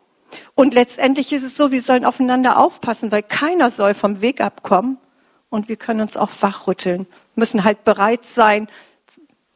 Und 0.57 0.75
letztendlich 0.75 1.33
ist 1.33 1.45
es 1.45 1.57
so, 1.57 1.71
wir 1.71 1.81
sollen 1.81 2.05
aufeinander 2.05 2.59
aufpassen, 2.59 3.13
weil 3.13 3.23
keiner 3.23 3.71
soll 3.71 3.95
vom 3.95 4.21
Weg 4.21 4.41
abkommen 4.41 4.99
und 5.49 5.69
wir 5.69 5.77
können 5.77 6.01
uns 6.01 6.17
auch 6.17 6.31
wachrütteln, 6.41 7.07
müssen 7.37 7.63
halt 7.63 7.85
bereit 7.85 8.25
sein, 8.25 8.67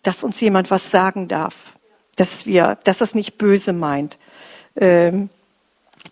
dass 0.05 0.23
uns 0.23 0.41
jemand 0.41 0.71
was 0.71 0.93
sagen 0.93 1.27
darf, 1.27 1.57
dass 2.15 2.47
wir, 2.47 2.79
dass 2.85 2.99
das 2.99 3.17
nicht 3.17 3.39
böse 3.39 3.73
meint. 3.73 4.19
Ähm, 4.77 5.31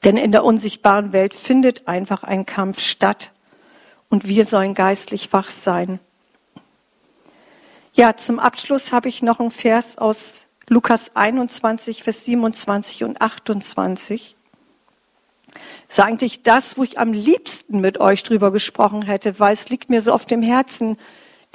denn 0.03 0.17
in 0.17 0.33
der 0.33 0.43
unsichtbaren 0.43 1.13
Welt 1.13 1.33
findet 1.33 1.87
einfach 1.87 2.25
ein 2.25 2.45
Kampf 2.45 2.81
statt 2.81 3.31
und 4.13 4.29
wir 4.29 4.45
sollen 4.45 4.75
geistlich 4.75 5.33
wach 5.33 5.49
sein. 5.49 5.99
Ja, 7.95 8.15
zum 8.15 8.39
Abschluss 8.39 8.93
habe 8.93 9.09
ich 9.09 9.23
noch 9.23 9.41
einen 9.41 9.51
Vers 9.51 9.97
aus 9.97 10.45
Lukas 10.69 11.17
21, 11.17 12.03
Vers 12.03 12.27
27 12.27 13.05
und 13.05 13.23
28. 13.23 14.37
Das 15.49 15.63
ist 15.89 16.01
eigentlich 16.01 16.43
das, 16.43 16.77
wo 16.77 16.83
ich 16.83 16.99
am 16.99 17.15
liebsten 17.15 17.81
mit 17.81 18.01
euch 18.01 18.23
drüber 18.23 18.53
gesprochen 18.53 19.01
hätte, 19.01 19.41
weil 19.41 19.55
es 19.55 19.71
liegt 19.71 19.89
mir 19.89 20.03
so 20.03 20.13
auf 20.13 20.27
dem 20.27 20.43
Herzen, 20.43 20.99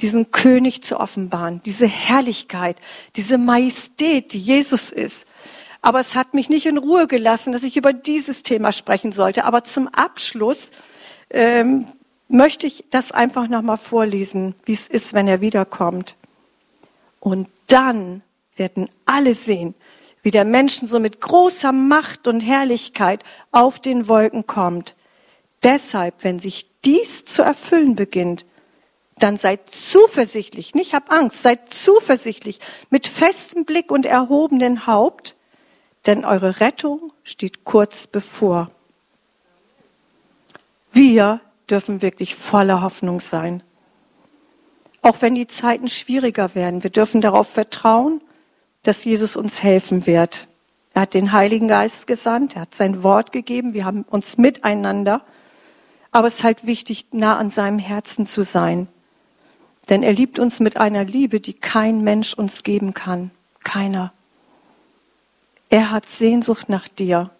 diesen 0.00 0.32
König 0.32 0.82
zu 0.82 0.98
offenbaren, 0.98 1.62
diese 1.64 1.86
Herrlichkeit, 1.86 2.76
diese 3.14 3.38
Majestät, 3.38 4.32
die 4.32 4.40
Jesus 4.40 4.90
ist. 4.90 5.28
Aber 5.80 6.00
es 6.00 6.16
hat 6.16 6.34
mich 6.34 6.50
nicht 6.50 6.66
in 6.66 6.78
Ruhe 6.78 7.06
gelassen, 7.06 7.52
dass 7.52 7.62
ich 7.62 7.76
über 7.76 7.92
dieses 7.92 8.42
Thema 8.42 8.72
sprechen 8.72 9.12
sollte. 9.12 9.44
Aber 9.44 9.62
zum 9.62 9.86
Abschluss 9.86 10.72
ähm, 11.30 11.86
möchte 12.28 12.66
ich 12.66 12.84
das 12.90 13.10
einfach 13.10 13.48
nochmal 13.48 13.78
vorlesen, 13.78 14.54
wie 14.64 14.72
es 14.72 14.86
ist, 14.86 15.14
wenn 15.14 15.26
er 15.26 15.40
wiederkommt. 15.40 16.16
Und 17.20 17.48
dann 17.66 18.22
werden 18.56 18.90
alle 19.06 19.34
sehen, 19.34 19.74
wie 20.22 20.30
der 20.30 20.44
Menschen 20.44 20.88
so 20.88 21.00
mit 21.00 21.20
großer 21.20 21.72
Macht 21.72 22.28
und 22.28 22.40
Herrlichkeit 22.40 23.24
auf 23.50 23.78
den 23.80 24.08
Wolken 24.08 24.46
kommt. 24.46 24.94
Deshalb, 25.62 26.22
wenn 26.22 26.38
sich 26.38 26.66
dies 26.84 27.24
zu 27.24 27.42
erfüllen 27.42 27.96
beginnt, 27.96 28.44
dann 29.18 29.36
seid 29.36 29.68
zuversichtlich, 29.70 30.74
nicht 30.74 30.94
hab 30.94 31.10
Angst, 31.10 31.42
seid 31.42 31.72
zuversichtlich 31.72 32.60
mit 32.90 33.08
festem 33.08 33.64
Blick 33.64 33.90
und 33.90 34.06
erhobenen 34.06 34.86
Haupt, 34.86 35.34
denn 36.06 36.24
eure 36.24 36.60
Rettung 36.60 37.12
steht 37.24 37.64
kurz 37.64 38.06
bevor. 38.06 38.70
Wir 40.92 41.40
dürfen 41.70 42.02
wirklich 42.02 42.34
voller 42.34 42.82
Hoffnung 42.82 43.20
sein. 43.20 43.62
Auch 45.02 45.22
wenn 45.22 45.34
die 45.34 45.46
Zeiten 45.46 45.88
schwieriger 45.88 46.54
werden, 46.54 46.82
wir 46.82 46.90
dürfen 46.90 47.20
darauf 47.20 47.48
vertrauen, 47.48 48.20
dass 48.82 49.04
Jesus 49.04 49.36
uns 49.36 49.62
helfen 49.62 50.06
wird. 50.06 50.48
Er 50.94 51.02
hat 51.02 51.14
den 51.14 51.32
Heiligen 51.32 51.68
Geist 51.68 52.06
gesandt, 52.06 52.56
er 52.56 52.62
hat 52.62 52.74
sein 52.74 53.02
Wort 53.02 53.32
gegeben, 53.32 53.74
wir 53.74 53.84
haben 53.84 54.02
uns 54.02 54.38
miteinander. 54.38 55.22
Aber 56.10 56.26
es 56.26 56.36
ist 56.36 56.44
halt 56.44 56.66
wichtig, 56.66 57.06
nah 57.12 57.36
an 57.36 57.50
seinem 57.50 57.78
Herzen 57.78 58.26
zu 58.26 58.42
sein. 58.42 58.88
Denn 59.88 60.02
er 60.02 60.12
liebt 60.12 60.38
uns 60.38 60.60
mit 60.60 60.76
einer 60.76 61.04
Liebe, 61.04 61.40
die 61.40 61.54
kein 61.54 62.02
Mensch 62.02 62.34
uns 62.34 62.62
geben 62.62 62.94
kann. 62.94 63.30
Keiner. 63.62 64.12
Er 65.70 65.90
hat 65.90 66.08
Sehnsucht 66.08 66.68
nach 66.68 66.88
dir. 66.88 67.30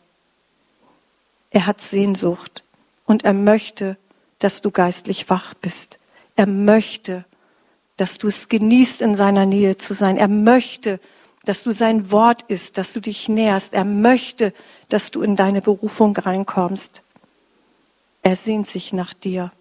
Er 1.51 1.67
hat 1.67 1.81
Sehnsucht. 1.81 2.63
Und 3.07 3.25
er 3.25 3.33
möchte, 3.33 3.97
dass 4.39 4.63
du 4.63 4.71
geistlich 4.71 5.29
wach 5.31 5.55
bist. 5.55 5.99
Er 6.37 6.47
möchte, 6.47 7.25
dass 7.97 8.19
du 8.19 8.29
es 8.29 8.49
genießt, 8.49 9.03
in 9.03 9.15
seiner 9.15 9.47
Nähe 9.47 9.77
zu 9.77 9.93
sein. 9.93 10.17
Er 10.17 10.29
möchte, 10.29 11.01
dass 11.45 11.65
du 11.65 11.73
sein 11.73 12.11
Wort 12.11 12.43
isst, 12.49 12.79
dass 12.79 12.93
du 12.93 13.01
dich 13.01 13.29
näherst. 13.29 13.75
Er 13.75 13.85
möchte, 13.85 14.53
dass 14.89 15.11
du 15.11 15.23
in 15.23 15.35
deine 15.35 15.61
Berufung 15.61 16.17
reinkommst. 16.17 17.03
Er 18.23 18.37
sehnt 18.37 18.69
sich 18.69 18.93
nach 18.93 19.15
dir. 19.15 19.53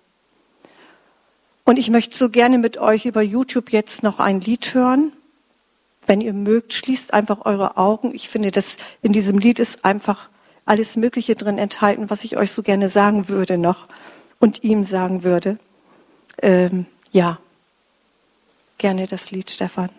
Und 1.63 1.80
ich 1.80 1.90
möchte 1.90 2.16
so 2.16 2.30
gerne 2.30 2.58
mit 2.58 2.78
euch 2.78 3.06
über 3.06 3.22
YouTube 3.22 3.72
jetzt 3.72 4.04
noch 4.04 4.20
ein 4.20 4.40
Lied 4.40 4.74
hören. 4.74 5.12
Wenn 6.06 6.22
ihr 6.22 6.34
mögt, 6.34 6.74
schließt 6.74 7.13
einfach 7.13 7.46
eure 7.46 7.76
Augen. 7.78 8.13
Ich 8.13 8.30
finde, 8.30 8.52
dass 8.52 8.78
in 9.02 9.12
diesem 9.12 9.40
Lied 9.40 9.60
ist 9.60 9.84
einfach 9.84 10.30
alles 10.66 10.96
Mögliche 10.96 11.36
drin 11.36 11.58
enthalten, 11.58 12.10
was 12.10 12.24
ich 12.24 12.38
euch 12.38 12.52
so 12.52 12.62
gerne 12.62 12.90
sagen 12.90 13.30
würde 13.30 13.58
noch 13.58 13.88
und 14.39 14.63
ihm 14.63 14.84
sagen 14.84 15.23
würde. 15.23 15.58
Ähm, 16.41 16.86
ja, 17.12 17.39
gerne 18.78 19.08
das 19.08 19.32
Lied, 19.32 19.50
Stefan. 19.52 19.89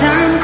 time 0.00 0.40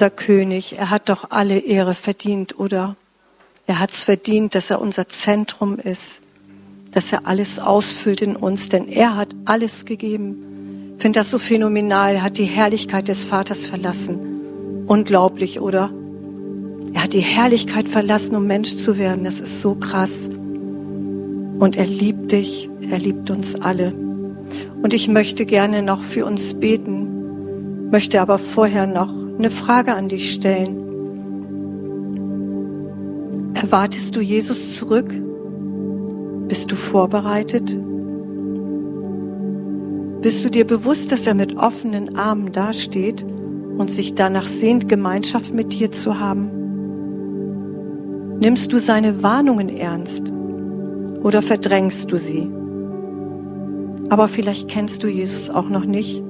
Unser 0.00 0.08
König, 0.08 0.78
er 0.78 0.88
hat 0.88 1.10
doch 1.10 1.26
alle 1.28 1.58
Ehre 1.58 1.92
verdient, 1.92 2.58
oder? 2.58 2.96
Er 3.66 3.80
hat 3.80 3.90
es 3.90 4.04
verdient, 4.04 4.54
dass 4.54 4.70
er 4.70 4.80
unser 4.80 5.08
Zentrum 5.08 5.78
ist, 5.78 6.22
dass 6.92 7.12
er 7.12 7.26
alles 7.26 7.58
ausfüllt 7.58 8.22
in 8.22 8.34
uns, 8.34 8.70
denn 8.70 8.88
er 8.88 9.14
hat 9.14 9.36
alles 9.44 9.84
gegeben. 9.84 10.94
Ich 10.96 11.02
finde 11.02 11.20
das 11.20 11.30
so 11.30 11.38
phänomenal. 11.38 12.14
Er 12.14 12.22
hat 12.22 12.38
die 12.38 12.44
Herrlichkeit 12.44 13.08
des 13.08 13.26
Vaters 13.26 13.66
verlassen. 13.66 14.86
Unglaublich, 14.86 15.60
oder? 15.60 15.90
Er 16.94 17.02
hat 17.02 17.12
die 17.12 17.20
Herrlichkeit 17.20 17.86
verlassen, 17.86 18.36
um 18.36 18.46
Mensch 18.46 18.76
zu 18.76 18.96
werden. 18.96 19.24
Das 19.24 19.42
ist 19.42 19.60
so 19.60 19.74
krass. 19.74 20.30
Und 20.30 21.76
er 21.76 21.86
liebt 21.86 22.32
dich, 22.32 22.70
er 22.80 22.98
liebt 22.98 23.28
uns 23.28 23.54
alle. 23.54 23.92
Und 24.82 24.94
ich 24.94 25.08
möchte 25.08 25.44
gerne 25.44 25.82
noch 25.82 26.02
für 26.02 26.24
uns 26.24 26.54
beten, 26.54 27.90
möchte 27.90 28.22
aber 28.22 28.38
vorher 28.38 28.86
noch 28.86 29.20
eine 29.40 29.50
Frage 29.50 29.94
an 29.94 30.08
dich 30.08 30.34
stellen. 30.34 30.76
Erwartest 33.54 34.14
du 34.14 34.20
Jesus 34.20 34.74
zurück? 34.74 35.14
Bist 36.46 36.70
du 36.70 36.76
vorbereitet? 36.76 37.74
Bist 40.20 40.44
du 40.44 40.50
dir 40.50 40.66
bewusst, 40.66 41.10
dass 41.10 41.26
er 41.26 41.32
mit 41.32 41.56
offenen 41.56 42.16
Armen 42.16 42.52
dasteht 42.52 43.24
und 43.78 43.90
sich 43.90 44.14
danach 44.14 44.46
sehnt, 44.46 44.90
Gemeinschaft 44.90 45.54
mit 45.54 45.72
dir 45.72 45.90
zu 45.90 46.20
haben? 46.20 46.50
Nimmst 48.40 48.74
du 48.74 48.78
seine 48.78 49.22
Warnungen 49.22 49.70
ernst 49.70 50.30
oder 51.22 51.40
verdrängst 51.40 52.12
du 52.12 52.18
sie? 52.18 52.46
Aber 54.10 54.28
vielleicht 54.28 54.68
kennst 54.68 55.02
du 55.02 55.06
Jesus 55.06 55.48
auch 55.48 55.70
noch 55.70 55.86
nicht 55.86 56.22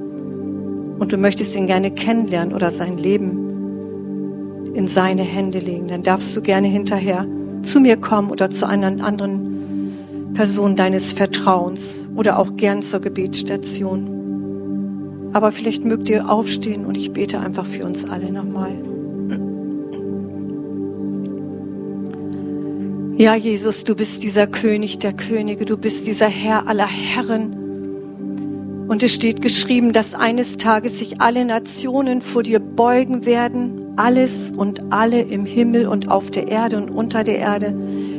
und 1.01 1.13
du 1.13 1.17
möchtest 1.17 1.57
ihn 1.57 1.67
gerne 1.67 1.91
kennenlernen 1.91 2.55
oder 2.55 2.71
sein 2.71 2.99
Leben 2.99 4.75
in 4.75 4.87
seine 4.87 5.23
Hände 5.23 5.59
legen, 5.59 5.89
dann 5.89 6.03
darfst 6.03 6.37
du 6.37 6.43
gerne 6.43 6.69
hinterher 6.69 7.27
zu 7.63 7.81
mir 7.81 7.97
kommen 7.97 8.31
oder 8.31 8.51
zu 8.51 8.69
einer 8.69 9.03
anderen 9.03 10.35
Person 10.35 10.77
deines 10.77 11.13
Vertrauens 11.13 12.03
oder 12.15 12.39
auch 12.39 12.55
gern 12.57 12.83
zur 12.83 13.01
Gebetsstation. 13.01 15.31
Aber 15.33 15.53
vielleicht 15.53 15.85
mögt 15.85 16.09
ihr 16.11 16.31
aufstehen 16.31 16.85
und 16.85 16.97
ich 16.97 17.13
bete 17.13 17.41
einfach 17.41 17.67
für 17.67 17.85
uns 17.85 18.05
alle 18.05 18.31
nochmal. 18.31 18.73
Ja, 23.17 23.35
Jesus, 23.35 23.85
du 23.85 23.95
bist 23.95 24.23
dieser 24.23 24.47
König 24.47 24.99
der 24.99 25.15
Könige, 25.15 25.65
du 25.65 25.77
bist 25.77 26.07
dieser 26.07 26.29
Herr 26.29 26.69
aller 26.69 26.87
Herren. 26.87 27.60
Und 28.91 29.05
es 29.05 29.15
steht 29.15 29.41
geschrieben, 29.41 29.93
dass 29.93 30.17
eines 30.17 30.57
Tages 30.57 30.99
sich 30.99 31.21
alle 31.21 31.45
Nationen 31.45 32.23
vor 32.23 32.43
dir 32.43 32.59
beugen 32.59 33.25
werden, 33.25 33.93
alles 33.95 34.51
und 34.51 34.83
alle 34.93 35.21
im 35.21 35.47
Himmel 35.47 35.87
und 35.87 36.11
auf 36.11 36.33
der 36.33 36.49
Erde 36.49 36.77
und 36.77 36.91
unter 36.91 37.23
der 37.23 37.39
Erde, 37.39 37.73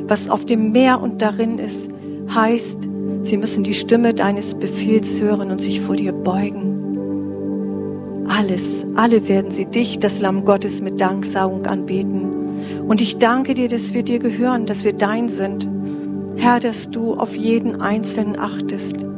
was 0.08 0.30
auf 0.30 0.46
dem 0.46 0.72
Meer 0.72 1.02
und 1.02 1.22
darin 1.22 1.60
ist, 1.60 1.90
heißt, 2.34 2.78
sie 3.22 3.36
müssen 3.36 3.66
die 3.66 3.74
Stimme 3.74 4.14
deines 4.14 4.56
Befehls 4.56 5.20
hören 5.20 5.52
und 5.52 5.62
sich 5.62 5.82
vor 5.82 5.98
dir 5.98 6.14
beugen. 6.14 6.78
Alles, 8.30 8.86
alle 8.96 9.28
werden 9.28 9.52
sie 9.52 9.66
dich, 9.66 10.00
das 10.00 10.22
Lamm 10.22 10.46
Gottes, 10.46 10.82
mit 10.82 11.02
Danksagung 11.02 11.66
anbeten. 11.66 12.88
Und 12.88 13.02
ich 13.02 13.18
danke 13.18 13.56
dir, 13.56 13.68
dass 13.68 13.94
wir 13.94 14.04
dir 14.04 14.20
gehören, 14.20 14.66
dass 14.68 14.86
wir 14.86 14.94
dein 14.94 15.28
sind. 15.28 15.68
Herr, 16.38 16.62
dass 16.62 16.90
du 16.90 17.16
auf 17.16 17.36
jeden 17.36 17.82
Einzelnen 17.82 18.40
achtest. 18.40 19.11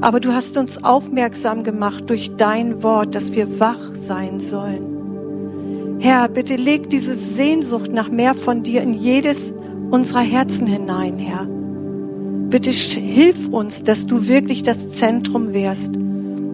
Aber 0.00 0.20
du 0.20 0.32
hast 0.32 0.56
uns 0.56 0.82
aufmerksam 0.84 1.64
gemacht 1.64 2.04
durch 2.08 2.36
dein 2.36 2.82
Wort, 2.82 3.14
dass 3.14 3.32
wir 3.32 3.58
wach 3.58 3.94
sein 3.94 4.38
sollen. 4.38 5.96
Herr, 6.00 6.28
bitte 6.28 6.54
leg 6.54 6.88
diese 6.90 7.14
Sehnsucht 7.14 7.92
nach 7.92 8.08
mehr 8.08 8.34
von 8.34 8.62
dir 8.62 8.82
in 8.82 8.94
jedes 8.94 9.52
unserer 9.90 10.20
Herzen 10.20 10.66
hinein, 10.66 11.18
Herr. 11.18 11.46
Bitte 12.50 12.70
hilf 12.70 13.48
uns, 13.48 13.82
dass 13.82 14.06
du 14.06 14.28
wirklich 14.28 14.62
das 14.62 14.90
Zentrum 14.92 15.52
wärst, 15.52 15.92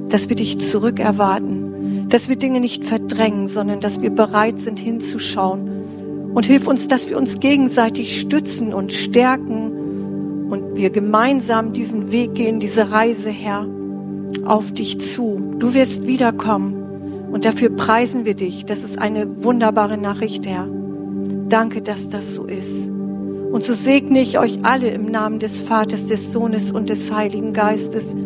dass 0.08 0.28
wir 0.28 0.36
dich 0.36 0.58
zurückerwarten, 0.58 2.08
dass 2.08 2.28
wir 2.28 2.36
Dinge 2.36 2.60
nicht 2.60 2.84
verdrängen, 2.84 3.46
sondern 3.46 3.80
dass 3.80 4.00
wir 4.00 4.10
bereit 4.10 4.58
sind 4.60 4.78
hinzuschauen. 4.78 6.32
Und 6.34 6.46
hilf 6.46 6.66
uns, 6.66 6.88
dass 6.88 7.08
wir 7.08 7.18
uns 7.18 7.38
gegenseitig 7.38 8.20
stützen 8.20 8.74
und 8.74 8.92
stärken 8.92 9.73
wir 10.74 10.90
gemeinsam 10.90 11.72
diesen 11.72 12.10
Weg 12.10 12.34
gehen, 12.34 12.60
diese 12.60 12.90
Reise, 12.90 13.30
Herr, 13.30 13.66
auf 14.44 14.72
dich 14.72 15.00
zu. 15.00 15.40
Du 15.58 15.74
wirst 15.74 16.06
wiederkommen 16.06 17.28
und 17.30 17.44
dafür 17.44 17.70
preisen 17.70 18.24
wir 18.24 18.34
dich. 18.34 18.66
Das 18.66 18.84
ist 18.84 18.98
eine 18.98 19.44
wunderbare 19.44 19.98
Nachricht, 19.98 20.46
Herr. 20.46 20.68
Danke, 21.48 21.82
dass 21.82 22.08
das 22.08 22.34
so 22.34 22.44
ist. 22.44 22.88
Und 22.88 23.62
so 23.62 23.72
segne 23.72 24.20
ich 24.20 24.38
euch 24.38 24.64
alle 24.64 24.90
im 24.90 25.06
Namen 25.06 25.38
des 25.38 25.62
Vaters, 25.62 26.06
des 26.06 26.32
Sohnes 26.32 26.72
und 26.72 26.90
des 26.90 27.12
Heiligen 27.12 27.52
Geistes. 27.52 28.16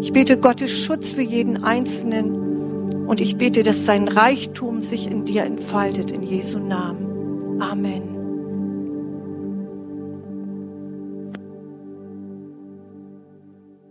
Ich 0.00 0.12
bete 0.12 0.38
Gottes 0.38 0.70
Schutz 0.70 1.10
für 1.10 1.22
jeden 1.22 1.64
Einzelnen 1.64 3.06
und 3.08 3.20
ich 3.20 3.36
bete, 3.36 3.64
dass 3.64 3.86
sein 3.86 4.06
Reichtum 4.06 4.80
sich 4.80 5.10
in 5.10 5.24
dir 5.24 5.42
entfaltet, 5.42 6.12
in 6.12 6.22
Jesu 6.22 6.60
Namen. 6.60 7.60
Amen. 7.60 8.17